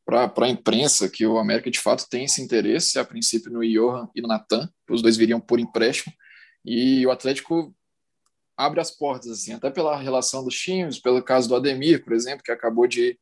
para 0.05 0.31
a 0.37 0.49
imprensa, 0.49 1.09
que 1.09 1.25
o 1.25 1.37
América 1.37 1.69
de 1.69 1.79
fato 1.79 2.07
tem 2.09 2.23
esse 2.23 2.41
interesse, 2.41 2.97
a 2.97 3.03
princípio 3.03 3.51
no 3.51 3.59
Johan 3.61 4.09
e 4.15 4.21
no 4.21 4.27
Natan, 4.27 4.71
os 4.89 5.01
dois 5.01 5.17
viriam 5.17 5.39
por 5.39 5.59
empréstimo, 5.59 6.13
e 6.67 7.07
o 7.07 7.11
Atlético 7.11 7.73
abre 8.57 8.81
as 8.81 8.91
portas, 8.91 9.31
assim, 9.31 9.53
até 9.53 9.71
pela 9.71 9.95
relação 9.95 10.43
dos 10.43 10.59
times, 10.59 10.99
pelo 10.99 11.23
caso 11.23 11.47
do 11.47 11.55
Ademir, 11.55 12.03
por 12.03 12.11
exemplo, 12.11 12.43
que 12.43 12.51
acabou 12.51 12.85
de 12.85 13.11
ir 13.11 13.19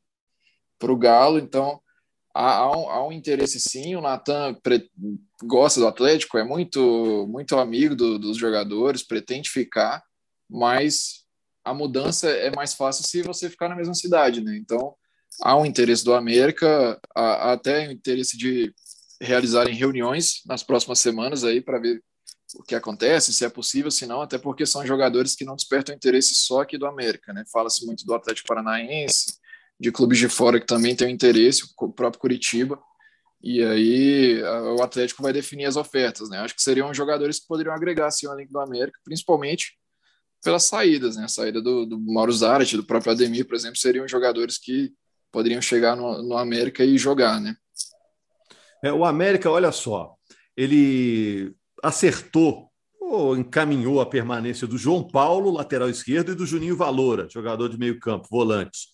para 0.79 0.91
o 0.91 0.97
Galo, 0.97 1.37
então 1.37 1.79
há, 2.33 2.55
há, 2.55 2.71
um, 2.71 2.89
há 2.89 3.07
um 3.07 3.11
interesse 3.11 3.59
sim, 3.59 3.95
o 3.95 4.01
Natan 4.01 4.57
gosta 5.43 5.79
do 5.79 5.87
Atlético, 5.87 6.39
é 6.39 6.43
muito, 6.43 7.27
muito 7.29 7.55
amigo 7.59 7.95
do, 7.95 8.17
dos 8.17 8.35
jogadores, 8.35 9.03
pretende 9.03 9.51
ficar, 9.51 10.03
mas 10.49 11.25
a 11.63 11.71
mudança 11.71 12.27
é 12.27 12.49
mais 12.55 12.73
fácil 12.73 13.05
se 13.05 13.21
você 13.21 13.47
ficar 13.47 13.69
na 13.69 13.75
mesma 13.75 13.93
cidade, 13.93 14.41
né? 14.41 14.57
Então, 14.57 14.95
há 15.43 15.55
um 15.55 15.65
interesse 15.65 16.03
do 16.03 16.15
América, 16.15 16.99
há, 17.13 17.49
há 17.49 17.53
até 17.53 17.87
o 17.87 17.91
interesse 17.91 18.37
de 18.37 18.73
realizarem 19.21 19.75
reuniões 19.75 20.41
nas 20.47 20.63
próximas 20.63 20.99
semanas 20.99 21.43
aí 21.43 21.61
para 21.61 21.79
ver 21.79 22.01
o 22.55 22.63
que 22.63 22.75
acontece, 22.75 23.33
se 23.33 23.43
é 23.43 23.49
possível, 23.49 23.91
se 23.91 24.05
não, 24.05 24.21
até 24.21 24.37
porque 24.37 24.65
são 24.65 24.85
jogadores 24.85 25.35
que 25.35 25.45
não 25.45 25.55
despertam 25.55 25.93
interesse 25.93 26.33
só 26.35 26.61
aqui 26.61 26.77
do 26.77 26.85
América, 26.85 27.33
né? 27.33 27.43
Fala-se 27.51 27.85
muito 27.85 28.05
do 28.05 28.13
Atlético 28.13 28.47
Paranaense, 28.47 29.37
de 29.79 29.91
clubes 29.91 30.17
de 30.17 30.29
fora 30.29 30.59
que 30.59 30.65
também 30.65 30.95
têm 30.95 31.11
interesse, 31.11 31.63
o 31.77 31.91
próprio 31.91 32.19
Curitiba, 32.19 32.79
e 33.41 33.61
aí 33.63 34.41
o 34.77 34.81
Atlético 34.81 35.21
vai 35.21 35.33
definir 35.33 35.65
as 35.65 35.75
ofertas, 35.75 36.29
né? 36.29 36.39
Acho 36.39 36.55
que 36.55 36.61
seriam 36.61 36.93
jogadores 36.93 37.39
que 37.39 37.47
poderiam 37.47 37.75
agregar 37.75 38.07
assim, 38.07 38.25
ao 38.25 38.33
elenco 38.33 38.53
do 38.53 38.59
América, 38.59 38.99
principalmente 39.03 39.77
pelas 40.43 40.63
saídas, 40.63 41.17
né? 41.17 41.25
A 41.25 41.27
saída 41.27 41.61
do, 41.61 41.85
do 41.85 41.99
Mauro 41.99 42.31
Zarat, 42.31 42.73
do 42.75 42.83
próprio 42.83 43.11
Ademir, 43.11 43.45
por 43.45 43.55
exemplo, 43.55 43.77
seriam 43.77 44.07
jogadores 44.07 44.57
que 44.57 44.93
poderiam 45.31 45.61
chegar 45.61 45.95
no, 45.95 46.23
no 46.23 46.37
América 46.37 46.83
e 46.83 46.97
jogar, 46.97 47.39
né? 47.41 47.55
É, 48.83 48.93
o 48.93 49.03
América, 49.03 49.49
olha 49.49 49.71
só, 49.71 50.15
ele 50.55 51.53
acertou 51.85 52.71
ou 52.99 53.37
encaminhou 53.37 54.01
a 54.01 54.05
permanência 54.05 54.65
do 54.65 54.77
João 54.77 55.07
Paulo, 55.07 55.51
lateral 55.51 55.89
esquerdo, 55.89 56.31
e 56.31 56.35
do 56.35 56.45
Juninho 56.45 56.75
Valora, 56.75 57.29
jogador 57.29 57.69
de 57.69 57.77
meio 57.77 57.99
campo, 57.99 58.27
volante. 58.29 58.89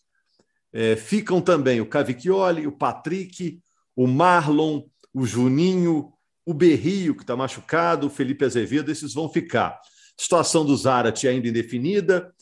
É, 0.73 0.97
ficam 0.97 1.39
também 1.39 1.79
o 1.79 1.85
Cavicchioli, 1.85 2.67
o 2.67 2.71
Patrick, 2.71 3.59
o 3.95 4.07
Marlon, 4.07 4.83
o 5.13 5.25
Juninho, 5.25 6.11
o 6.45 6.53
Berrio, 6.53 7.15
que 7.15 7.23
está 7.23 7.35
machucado, 7.35 8.07
o 8.07 8.09
Felipe 8.09 8.43
Azevedo, 8.43 8.91
esses 8.91 9.13
vão 9.13 9.29
ficar. 9.29 9.79
Situação 10.17 10.65
do 10.65 10.75
Zarat 10.75 11.25
ainda 11.25 11.47
indefinida. 11.47 12.33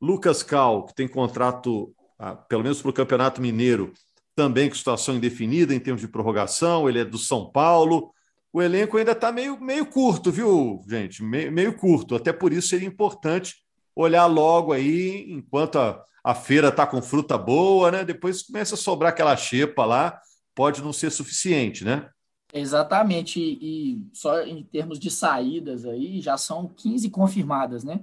Lucas 0.00 0.42
Cal, 0.42 0.86
que 0.86 0.94
tem 0.94 1.06
contrato, 1.06 1.94
ah, 2.18 2.34
pelo 2.34 2.64
menos 2.64 2.82
para 2.82 2.90
o 2.90 2.94
Campeonato 2.94 3.40
Mineiro, 3.40 3.92
também 4.34 4.68
com 4.68 4.74
situação 4.74 5.14
indefinida 5.14 5.72
em 5.72 5.78
termos 5.78 6.00
de 6.00 6.08
prorrogação, 6.08 6.88
ele 6.88 6.98
é 6.98 7.04
do 7.04 7.18
São 7.18 7.50
Paulo. 7.50 8.12
O 8.52 8.60
elenco 8.60 8.98
ainda 8.98 9.12
está 9.12 9.32
meio, 9.32 9.58
meio 9.58 9.86
curto, 9.86 10.30
viu, 10.30 10.84
gente? 10.86 11.22
Meio, 11.22 11.74
curto. 11.74 12.14
Até 12.14 12.32
por 12.32 12.52
isso 12.52 12.68
seria 12.68 12.86
importante 12.86 13.56
olhar 13.96 14.26
logo 14.26 14.72
aí, 14.72 15.32
enquanto 15.32 15.78
a, 15.78 16.04
a 16.22 16.34
feira 16.34 16.68
está 16.68 16.86
com 16.86 17.00
fruta 17.00 17.38
boa, 17.38 17.90
né? 17.90 18.04
Depois 18.04 18.42
começa 18.42 18.74
a 18.74 18.78
sobrar 18.78 19.12
aquela 19.12 19.34
xepa 19.36 19.86
lá, 19.86 20.20
pode 20.54 20.82
não 20.82 20.92
ser 20.92 21.10
suficiente, 21.10 21.82
né? 21.82 22.10
Exatamente, 22.52 23.40
e, 23.40 23.94
e 23.94 24.06
só 24.12 24.42
em 24.42 24.62
termos 24.62 24.98
de 24.98 25.10
saídas 25.10 25.86
aí, 25.86 26.20
já 26.20 26.36
são 26.36 26.68
15 26.68 27.08
confirmadas, 27.08 27.82
né? 27.82 28.02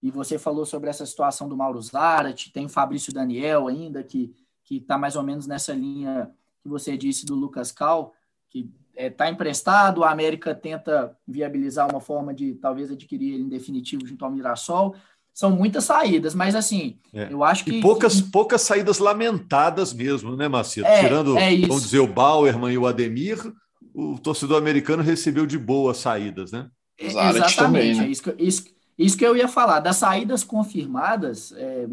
E 0.00 0.10
você 0.10 0.38
falou 0.38 0.64
sobre 0.64 0.88
essa 0.88 1.04
situação 1.04 1.48
do 1.48 1.56
Mauro 1.56 1.82
Zarat, 1.82 2.50
tem 2.52 2.66
o 2.66 2.70
Fabrício 2.70 3.12
Daniel 3.12 3.66
ainda, 3.66 4.04
que 4.04 4.32
está 4.70 4.96
mais 4.96 5.16
ou 5.16 5.24
menos 5.24 5.48
nessa 5.48 5.74
linha 5.74 6.30
que 6.62 6.68
você 6.68 6.96
disse 6.96 7.26
do 7.26 7.34
Lucas 7.34 7.72
Cal, 7.72 8.14
que 8.48 8.70
está 8.92 9.02
é, 9.02 9.10
tá 9.10 9.30
emprestado, 9.30 10.04
a 10.04 10.10
América 10.10 10.54
tenta 10.54 11.16
viabilizar 11.26 11.90
uma 11.90 12.00
forma 12.00 12.34
de 12.34 12.54
talvez 12.54 12.90
adquirir 12.90 13.34
ele 13.34 13.44
em 13.44 13.48
definitivo 13.48 14.06
junto 14.06 14.24
ao 14.24 14.30
Mirassol 14.30 14.94
são 15.32 15.50
muitas 15.50 15.84
saídas, 15.84 16.34
mas 16.34 16.54
assim, 16.54 16.98
é. 17.14 17.32
eu 17.32 17.42
acho 17.42 17.64
que. 17.64 17.78
E 17.78 17.80
poucas, 17.80 18.20
que... 18.20 18.30
poucas 18.30 18.62
saídas 18.62 18.98
lamentadas 18.98 19.92
mesmo, 19.92 20.36
né, 20.36 20.48
Macedo? 20.48 20.86
É, 20.86 21.00
Tirando, 21.00 21.38
é 21.38 21.56
vamos 21.66 21.84
dizer, 21.84 22.00
o 22.00 22.06
Bauerman 22.06 22.72
e 22.72 22.78
o 22.78 22.86
Ademir, 22.86 23.38
o 23.94 24.18
torcedor 24.18 24.58
americano 24.58 25.02
recebeu 25.02 25.46
de 25.46 25.58
boas 25.58 25.98
saídas, 25.98 26.52
né? 26.52 26.68
É, 26.98 27.06
exatamente, 27.06 27.56
também, 27.56 27.94
né? 27.94 28.04
é 28.04 28.08
isso, 28.08 28.22
que, 28.22 28.42
isso, 28.42 28.64
isso 28.98 29.16
que 29.16 29.24
eu 29.24 29.36
ia 29.36 29.48
falar. 29.48 29.80
Das 29.80 29.96
saídas 29.96 30.44
confirmadas, 30.44 31.52
é, 31.52 31.86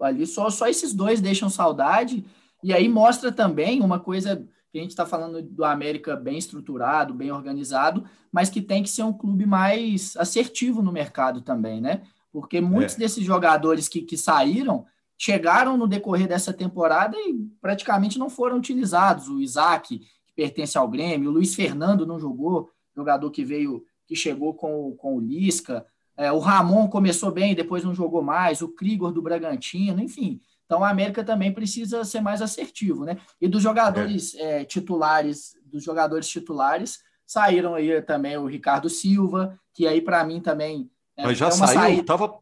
ali 0.00 0.26
só, 0.26 0.50
só 0.50 0.66
esses 0.66 0.92
dois 0.92 1.20
deixam 1.20 1.48
saudade, 1.48 2.24
e 2.62 2.72
aí 2.72 2.88
mostra 2.88 3.32
também 3.32 3.80
uma 3.80 3.98
coisa 3.98 4.46
que 4.74 4.78
a 4.80 4.82
gente 4.82 4.90
está 4.90 5.06
falando 5.06 5.40
do 5.40 5.64
América 5.64 6.16
bem 6.16 6.36
estruturado, 6.36 7.14
bem 7.14 7.30
organizado, 7.30 8.04
mas 8.32 8.50
que 8.50 8.60
tem 8.60 8.82
que 8.82 8.90
ser 8.90 9.04
um 9.04 9.12
clube 9.12 9.46
mais 9.46 10.16
assertivo 10.16 10.82
no 10.82 10.90
mercado 10.90 11.40
também, 11.40 11.80
né? 11.80 12.02
porque 12.34 12.60
muitos 12.60 12.96
é. 12.96 12.98
desses 12.98 13.24
jogadores 13.24 13.86
que, 13.86 14.02
que 14.02 14.16
saíram 14.16 14.84
chegaram 15.16 15.76
no 15.76 15.86
decorrer 15.86 16.26
dessa 16.26 16.52
temporada 16.52 17.16
e 17.16 17.48
praticamente 17.60 18.18
não 18.18 18.28
foram 18.28 18.56
utilizados. 18.56 19.28
O 19.28 19.40
Isaac, 19.40 20.00
que 20.00 20.32
pertence 20.34 20.76
ao 20.76 20.88
Grêmio, 20.88 21.30
o 21.30 21.32
Luiz 21.32 21.54
Fernando 21.54 22.04
não 22.04 22.18
jogou, 22.18 22.68
jogador 22.96 23.30
que 23.30 23.44
veio, 23.44 23.84
que 24.04 24.16
chegou 24.16 24.52
com, 24.52 24.96
com 24.96 25.16
o 25.16 25.20
Lisca. 25.20 25.86
É, 26.16 26.32
o 26.32 26.40
Ramon 26.40 26.88
começou 26.88 27.30
bem, 27.30 27.54
depois 27.54 27.84
não 27.84 27.94
jogou 27.94 28.20
mais, 28.20 28.60
o 28.60 28.68
Krigor 28.68 29.12
do 29.12 29.22
Bragantino, 29.22 30.02
enfim. 30.02 30.40
Então 30.64 30.82
a 30.82 30.90
América 30.90 31.22
também 31.22 31.52
precisa 31.52 32.04
ser 32.04 32.20
mais 32.20 32.40
assertivo, 32.40 33.04
né? 33.04 33.18
E 33.40 33.48
dos 33.48 33.62
jogadores 33.62 34.34
é. 34.34 34.62
É, 34.62 34.64
titulares, 34.64 35.52
dos 35.64 35.84
jogadores 35.84 36.28
titulares, 36.28 37.00
saíram 37.26 37.74
aí 37.74 38.00
também 38.02 38.36
o 38.36 38.46
Ricardo 38.46 38.88
Silva, 38.88 39.58
que 39.72 39.86
aí 39.86 40.00
para 40.00 40.24
mim 40.24 40.40
também 40.40 40.90
é, 41.16 41.24
Mas 41.24 41.38
já 41.38 41.48
é 41.48 41.50
saiu, 41.50 41.80
saída... 41.80 42.04
tava... 42.04 42.38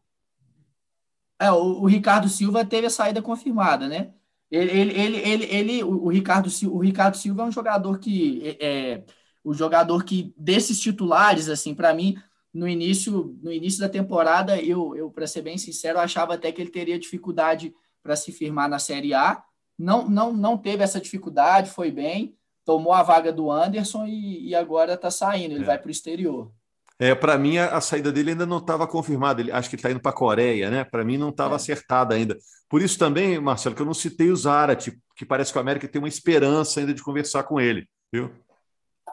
É, 1.39 1.51
o, 1.51 1.81
o, 1.81 1.85
Ricardo 1.85 2.29
Silva 2.29 2.63
teve 2.63 2.87
a 2.87 2.91
saída 2.91 3.21
confirmada, 3.21 3.87
né? 3.87 4.13
Ele, 4.49 4.71
ele, 4.71 4.99
ele, 4.99 5.17
ele, 5.17 5.45
ele 5.45 5.83
o, 5.83 6.07
Ricardo, 6.09 6.49
o 6.71 6.79
Ricardo 6.79 7.17
Silva 7.17 7.41
é 7.41 7.45
um 7.45 7.51
jogador 7.51 7.99
que 7.99 8.57
é, 8.59 8.67
é 8.67 9.03
o 9.43 9.53
jogador 9.53 10.03
que 10.03 10.33
desses 10.37 10.79
titulares, 10.79 11.49
assim, 11.49 11.75
para 11.75 11.93
mim, 11.93 12.15
no 12.53 12.67
início, 12.67 13.37
no 13.41 13.51
início 13.51 13.81
da 13.81 13.89
temporada, 13.89 14.61
eu, 14.61 14.95
eu 14.95 15.09
para 15.09 15.27
ser 15.27 15.41
bem 15.41 15.57
sincero, 15.57 15.99
achava 15.99 16.35
até 16.35 16.51
que 16.51 16.61
ele 16.61 16.69
teria 16.69 16.99
dificuldade 16.99 17.73
para 18.03 18.15
se 18.15 18.31
firmar 18.31 18.69
na 18.69 18.77
Série 18.77 19.13
A. 19.13 19.41
Não, 19.79 20.07
não, 20.07 20.33
não 20.33 20.57
teve 20.57 20.83
essa 20.83 20.99
dificuldade, 20.99 21.71
foi 21.71 21.89
bem, 21.89 22.35
tomou 22.65 22.93
a 22.93 23.01
vaga 23.01 23.31
do 23.31 23.49
Anderson 23.49 24.05
e, 24.05 24.49
e 24.49 24.55
agora 24.55 24.93
está 24.93 25.09
saindo, 25.09 25.55
ele 25.55 25.63
é. 25.63 25.67
vai 25.67 25.79
para 25.79 25.87
o 25.87 25.91
exterior. 25.91 26.51
É, 26.99 27.15
para 27.15 27.37
mim, 27.37 27.57
a, 27.57 27.75
a, 27.75 27.81
saída 27.81 28.11
dele 28.11 28.31
ainda 28.31 28.45
não 28.45 28.59
estava 28.59 28.87
confirmada. 28.87 29.41
Ele, 29.41 29.51
acho 29.51 29.67
que 29.67 29.75
ele 29.75 29.79
está 29.79 29.91
indo 29.91 29.99
para 29.99 30.11
a 30.11 30.15
Coreia, 30.15 30.69
né? 30.69 30.83
Para 30.83 31.03
mim, 31.03 31.17
não 31.17 31.29
estava 31.29 31.53
é. 31.53 31.57
acertada 31.57 32.13
ainda. 32.13 32.37
Por 32.69 32.81
isso 32.81 32.97
também, 32.97 33.39
Marcelo, 33.39 33.75
que 33.75 33.81
eu 33.81 33.85
não 33.85 33.93
citei 33.93 34.31
o 34.31 34.35
Zarat, 34.35 34.91
que 35.15 35.25
parece 35.25 35.51
que 35.51 35.57
o 35.57 35.61
América 35.61 35.87
tem 35.87 35.99
uma 35.99 36.07
esperança 36.07 36.79
ainda 36.79 36.93
de 36.93 37.03
conversar 37.03 37.43
com 37.43 37.59
ele, 37.59 37.87
viu? 38.11 38.31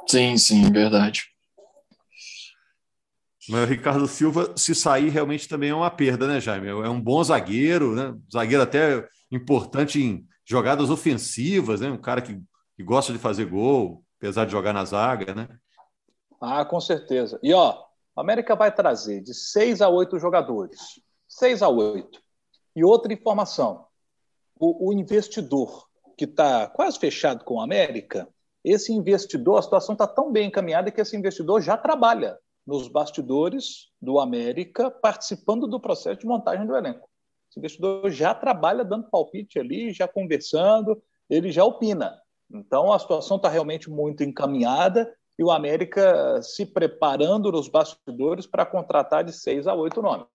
Sim, 0.07 0.37
sim, 0.37 0.70
verdade. 0.70 1.24
Mas 3.51 3.63
o 3.63 3.67
Ricardo 3.67 4.07
Silva, 4.07 4.55
se 4.57 4.75
sair, 4.75 5.09
realmente 5.09 5.49
também 5.49 5.71
é 5.71 5.75
uma 5.75 5.91
perda, 5.91 6.27
né, 6.27 6.41
Jaime? 6.41 6.69
É 6.69 6.89
um 6.89 7.01
bom 7.01 7.23
zagueiro, 7.23 7.95
né? 7.95 8.15
Zagueiro 8.33 8.63
até 8.63 9.07
importante 9.31 10.01
em 10.01 10.25
jogadas 10.45 10.89
ofensivas, 10.89 11.81
né? 11.81 11.91
Um 11.91 12.01
cara 12.01 12.23
que 12.23 12.41
que 12.81 12.85
gosta 12.85 13.13
de 13.13 13.19
fazer 13.19 13.45
gol, 13.45 14.03
apesar 14.19 14.47
de 14.47 14.53
jogar 14.53 14.73
na 14.73 14.87
zaga, 14.87 15.35
né? 15.35 15.49
Ah, 16.41 16.65
com 16.65 16.81
certeza. 16.81 17.39
E 17.43 17.53
ó, 17.53 17.79
a 18.17 18.21
América 18.23 18.57
vai 18.57 18.75
trazer 18.75 19.21
de 19.21 19.35
seis 19.35 19.83
a 19.83 19.89
oito 19.91 20.19
jogadores. 20.19 20.81
Seis 21.29 21.63
a 21.63 21.69
oito. 21.69 22.23
E 22.75 22.83
outra 22.83 23.13
informação: 23.13 23.85
o, 24.59 24.89
o 24.89 24.93
investidor 24.95 25.87
que 26.17 26.25
está 26.25 26.69
quase 26.69 26.99
fechado 26.99 27.45
com 27.45 27.61
a 27.61 27.65
América, 27.65 28.27
esse 28.65 28.95
investidor, 28.95 29.59
a 29.59 29.63
situação 29.63 29.93
está 29.93 30.07
tão 30.07 30.33
bem 30.33 30.49
encaminhada 30.49 30.91
que 30.91 31.03
esse 31.03 31.15
investidor 31.15 31.61
já 31.61 31.77
trabalha 31.77 32.39
nos 32.66 32.88
bastidores 32.88 33.88
do 34.01 34.20
América, 34.20 34.90
participando 34.90 35.66
do 35.66 35.81
processo 35.81 36.20
de 36.20 36.27
montagem 36.27 36.66
do 36.66 36.77
elenco. 36.77 37.09
Esse 37.51 37.59
investidor 37.59 38.11
já 38.11 38.35
trabalha 38.35 38.85
dando 38.85 39.11
palpite 39.11 39.59
ali, 39.59 39.92
já 39.92 40.07
conversando, 40.07 41.03
ele 41.29 41.51
já 41.51 41.64
opina. 41.64 42.16
Então 42.53 42.92
a 42.92 42.99
situação 42.99 43.37
está 43.37 43.49
realmente 43.49 43.90
muito 43.90 44.23
encaminhada 44.23 45.12
e 45.38 45.42
o 45.42 45.51
América 45.51 46.40
se 46.42 46.66
preparando 46.66 47.51
nos 47.51 47.68
bastidores 47.68 48.46
para 48.46 48.66
contratar 48.66 49.25
de 49.25 49.33
seis 49.33 49.66
a 49.66 49.75
oito 49.75 50.03
nomes. 50.03 50.27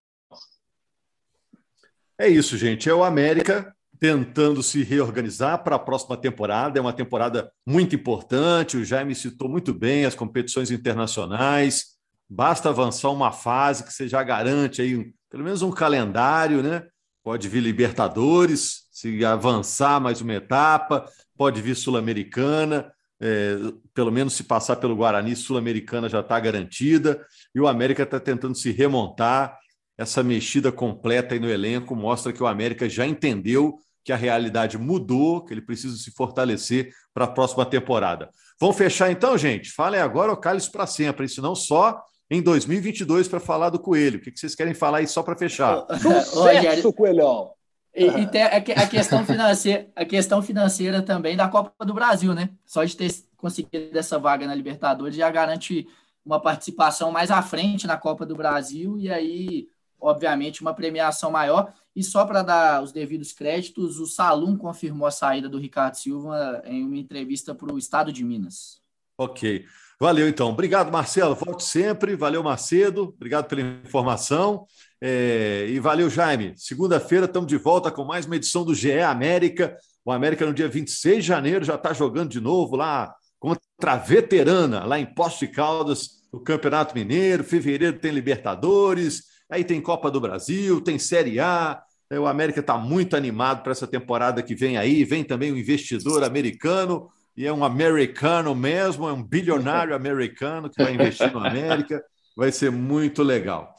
É 2.17 2.27
isso, 2.27 2.57
gente. 2.57 2.89
É 2.89 2.93
o 2.93 3.03
América 3.03 3.75
tentando 3.99 4.63
se 4.63 4.83
reorganizar 4.83 5.63
para 5.63 5.75
a 5.75 5.79
próxima 5.79 6.17
temporada. 6.17 6.79
É 6.79 6.81
uma 6.81 6.93
temporada 6.93 7.51
muito 7.65 7.95
importante. 7.95 8.77
O 8.77 8.85
Jaime 8.85 9.13
citou 9.13 9.49
muito 9.49 9.73
bem 9.73 10.05
as 10.05 10.15
competições 10.15 10.71
internacionais. 10.71 11.94
Basta 12.29 12.69
avançar 12.69 13.09
uma 13.09 13.31
fase 13.31 13.83
que 13.83 13.93
você 13.93 14.07
já 14.07 14.23
garante 14.23 14.81
aí 14.81 15.13
pelo 15.29 15.43
menos 15.43 15.61
um 15.61 15.71
calendário, 15.71 16.63
né? 16.63 16.83
Pode 17.23 17.49
vir 17.49 17.61
Libertadores, 17.61 18.87
se 18.91 19.23
avançar 19.25 19.99
mais 19.99 20.21
uma 20.21 20.33
etapa, 20.33 21.05
pode 21.37 21.61
vir 21.61 21.75
Sul-Americana 21.75 22.91
é, 23.19 23.55
pelo 23.93 24.11
menos 24.11 24.33
se 24.33 24.43
passar 24.43 24.75
pelo 24.75 24.95
Guarani, 24.95 25.35
Sul-Americana 25.35 26.09
já 26.09 26.19
está 26.19 26.39
garantida, 26.39 27.25
e 27.53 27.59
o 27.59 27.67
América 27.67 28.03
está 28.03 28.19
tentando 28.19 28.55
se 28.55 28.71
remontar. 28.71 29.57
Essa 29.97 30.21
mexida 30.21 30.71
completa 30.71 31.33
aí 31.33 31.39
no 31.39 31.49
elenco 31.49 31.95
mostra 31.95 32.33
que 32.33 32.43
o 32.43 32.47
América 32.47 32.89
já 32.89 33.05
entendeu 33.05 33.79
que 34.03 34.11
a 34.11 34.17
realidade 34.17 34.77
mudou, 34.77 35.43
que 35.43 35.53
ele 35.53 35.61
precisa 35.61 35.97
se 35.97 36.11
fortalecer 36.11 36.91
para 37.13 37.25
a 37.25 37.29
próxima 37.29 37.65
temporada. 37.65 38.29
Vamos 38.59 38.77
fechar 38.77 39.09
então, 39.09 39.37
gente? 39.37 39.71
Falem 39.71 39.99
agora 39.99 40.31
o 40.31 40.37
cálice 40.37 40.69
para 40.69 40.85
sempre, 40.85 41.27
senão 41.27 41.55
só 41.55 42.03
em 42.29 42.41
2022 42.41 43.27
para 43.27 43.39
falar 43.39 43.69
do 43.69 43.79
Coelho. 43.79 44.17
O 44.17 44.21
que 44.21 44.31
vocês 44.35 44.55
querem 44.55 44.73
falar 44.73 44.99
aí 44.99 45.07
só 45.07 45.21
para 45.21 45.37
fechar? 45.37 45.85
Sucesso, 46.25 46.93
Coelhão! 46.93 47.51
E, 47.95 48.05
e 48.05 48.27
tem 48.27 48.43
a, 48.43 48.57
a, 48.57 48.87
questão 48.87 49.25
financeira, 49.25 49.87
a 49.95 50.03
questão 50.03 50.41
financeira 50.41 51.01
também 51.01 51.37
da 51.37 51.47
Copa 51.47 51.85
do 51.85 51.93
Brasil, 51.93 52.33
né? 52.33 52.49
Só 52.65 52.83
de 52.83 52.95
ter 52.95 53.09
conseguido 53.37 53.97
essa 53.97 54.19
vaga 54.19 54.45
na 54.45 54.53
Libertadores 54.53 55.15
já 55.15 55.29
garante 55.29 55.87
uma 56.25 56.41
participação 56.41 57.11
mais 57.11 57.31
à 57.31 57.41
frente 57.41 57.87
na 57.87 57.95
Copa 57.95 58.25
do 58.25 58.35
Brasil 58.35 58.99
e 58.99 59.09
aí, 59.09 59.69
obviamente, 60.01 60.61
uma 60.61 60.73
premiação 60.73 61.31
maior. 61.31 61.73
E 61.95 62.03
só 62.03 62.25
para 62.25 62.41
dar 62.41 62.83
os 62.83 62.91
devidos 62.91 63.31
créditos, 63.31 63.97
o 63.99 64.05
Salum 64.05 64.57
confirmou 64.57 65.07
a 65.07 65.11
saída 65.11 65.47
do 65.47 65.57
Ricardo 65.57 65.95
Silva 65.95 66.61
em 66.65 66.83
uma 66.83 66.97
entrevista 66.97 67.55
para 67.55 67.73
o 67.73 67.77
Estado 67.77 68.11
de 68.11 68.25
Minas. 68.25 68.81
Ok. 69.17 69.65
Valeu, 69.99 70.27
então. 70.27 70.49
Obrigado, 70.49 70.91
Marcelo. 70.91 71.35
Volte 71.35 71.63
sempre. 71.63 72.15
Valeu, 72.15 72.43
Macedo. 72.43 73.13
Obrigado 73.15 73.47
pela 73.47 73.61
informação. 73.61 74.65
É, 75.01 75.67
e 75.69 75.79
valeu, 75.79 76.09
Jaime. 76.09 76.53
Segunda-feira 76.57 77.25
estamos 77.25 77.47
de 77.47 77.57
volta 77.57 77.89
com 77.89 78.03
mais 78.03 78.25
uma 78.25 78.35
edição 78.35 78.65
do 78.65 78.75
GE 78.75 78.99
América. 78.99 79.77
O 80.03 80.11
América 80.11 80.45
no 80.45 80.53
dia 80.53 80.67
26 80.67 81.17
de 81.17 81.27
janeiro 81.27 81.63
já 81.63 81.75
está 81.75 81.93
jogando 81.93 82.29
de 82.29 82.41
novo 82.41 82.75
lá 82.75 83.13
contra 83.39 83.93
a 83.93 83.95
veterana, 83.95 84.83
lá 84.83 84.99
em 84.99 85.05
Posto 85.05 85.45
de 85.45 85.47
Caldas, 85.47 86.23
no 86.31 86.41
Campeonato 86.41 86.93
Mineiro. 86.93 87.43
Fevereiro 87.43 87.97
tem 87.97 88.11
Libertadores, 88.11 89.23
aí 89.49 89.63
tem 89.63 89.79
Copa 89.79 90.11
do 90.11 90.19
Brasil, 90.19 90.81
tem 90.81 90.99
Série 90.99 91.39
A. 91.39 91.81
É, 92.09 92.19
o 92.19 92.27
América 92.27 92.59
está 92.59 92.77
muito 92.77 93.15
animado 93.15 93.63
para 93.63 93.71
essa 93.71 93.87
temporada 93.87 94.43
que 94.43 94.53
vem 94.55 94.77
aí. 94.77 95.03
Vem 95.05 95.23
também 95.23 95.51
o 95.51 95.57
investidor 95.57 96.23
americano, 96.23 97.09
e 97.37 97.45
é 97.45 97.51
um 97.51 97.63
americano 97.63 98.55
mesmo, 98.55 99.07
é 99.07 99.13
um 99.13 99.23
bilionário 99.23 99.93
americano 99.95 100.69
que 100.69 100.81
vai 100.81 100.93
investir 100.93 101.31
no 101.31 101.39
América. 101.39 102.03
Vai 102.35 102.51
ser 102.51 102.71
muito 102.71 103.23
legal. 103.23 103.73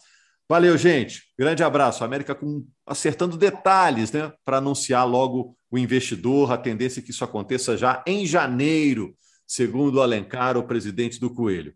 Valeu, 0.49 0.77
gente. 0.79 1.25
Grande 1.39 1.63
abraço. 1.63 2.05
América 2.05 2.35
com, 2.35 2.65
acertando 2.87 3.37
detalhes 3.37 4.13
né, 4.13 4.33
para 4.45 4.59
anunciar 4.59 5.07
logo 5.07 5.57
o 5.71 5.79
investidor. 5.79 6.53
A 6.53 6.59
tendência 6.59 7.01
é 7.01 7.03
que 7.03 7.11
isso 7.11 7.25
aconteça 7.25 7.77
já 7.77 8.03
em 8.07 8.25
janeiro, 8.25 9.15
segundo 9.47 9.97
o 9.97 10.03
Alencar, 10.03 10.57
o 10.57 10.67
presidente 10.67 11.19
do 11.19 11.33
Coelho. 11.33 11.75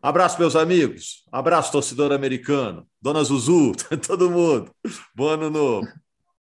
Abraço, 0.00 0.38
meus 0.38 0.54
amigos. 0.54 1.24
Abraço, 1.32 1.72
torcedor 1.72 2.12
americano. 2.12 2.86
Dona 3.00 3.24
Zuzu, 3.24 3.72
todo 4.06 4.30
mundo. 4.30 4.70
Bom 5.14 5.28
ano 5.28 5.50
novo. 5.50 6.03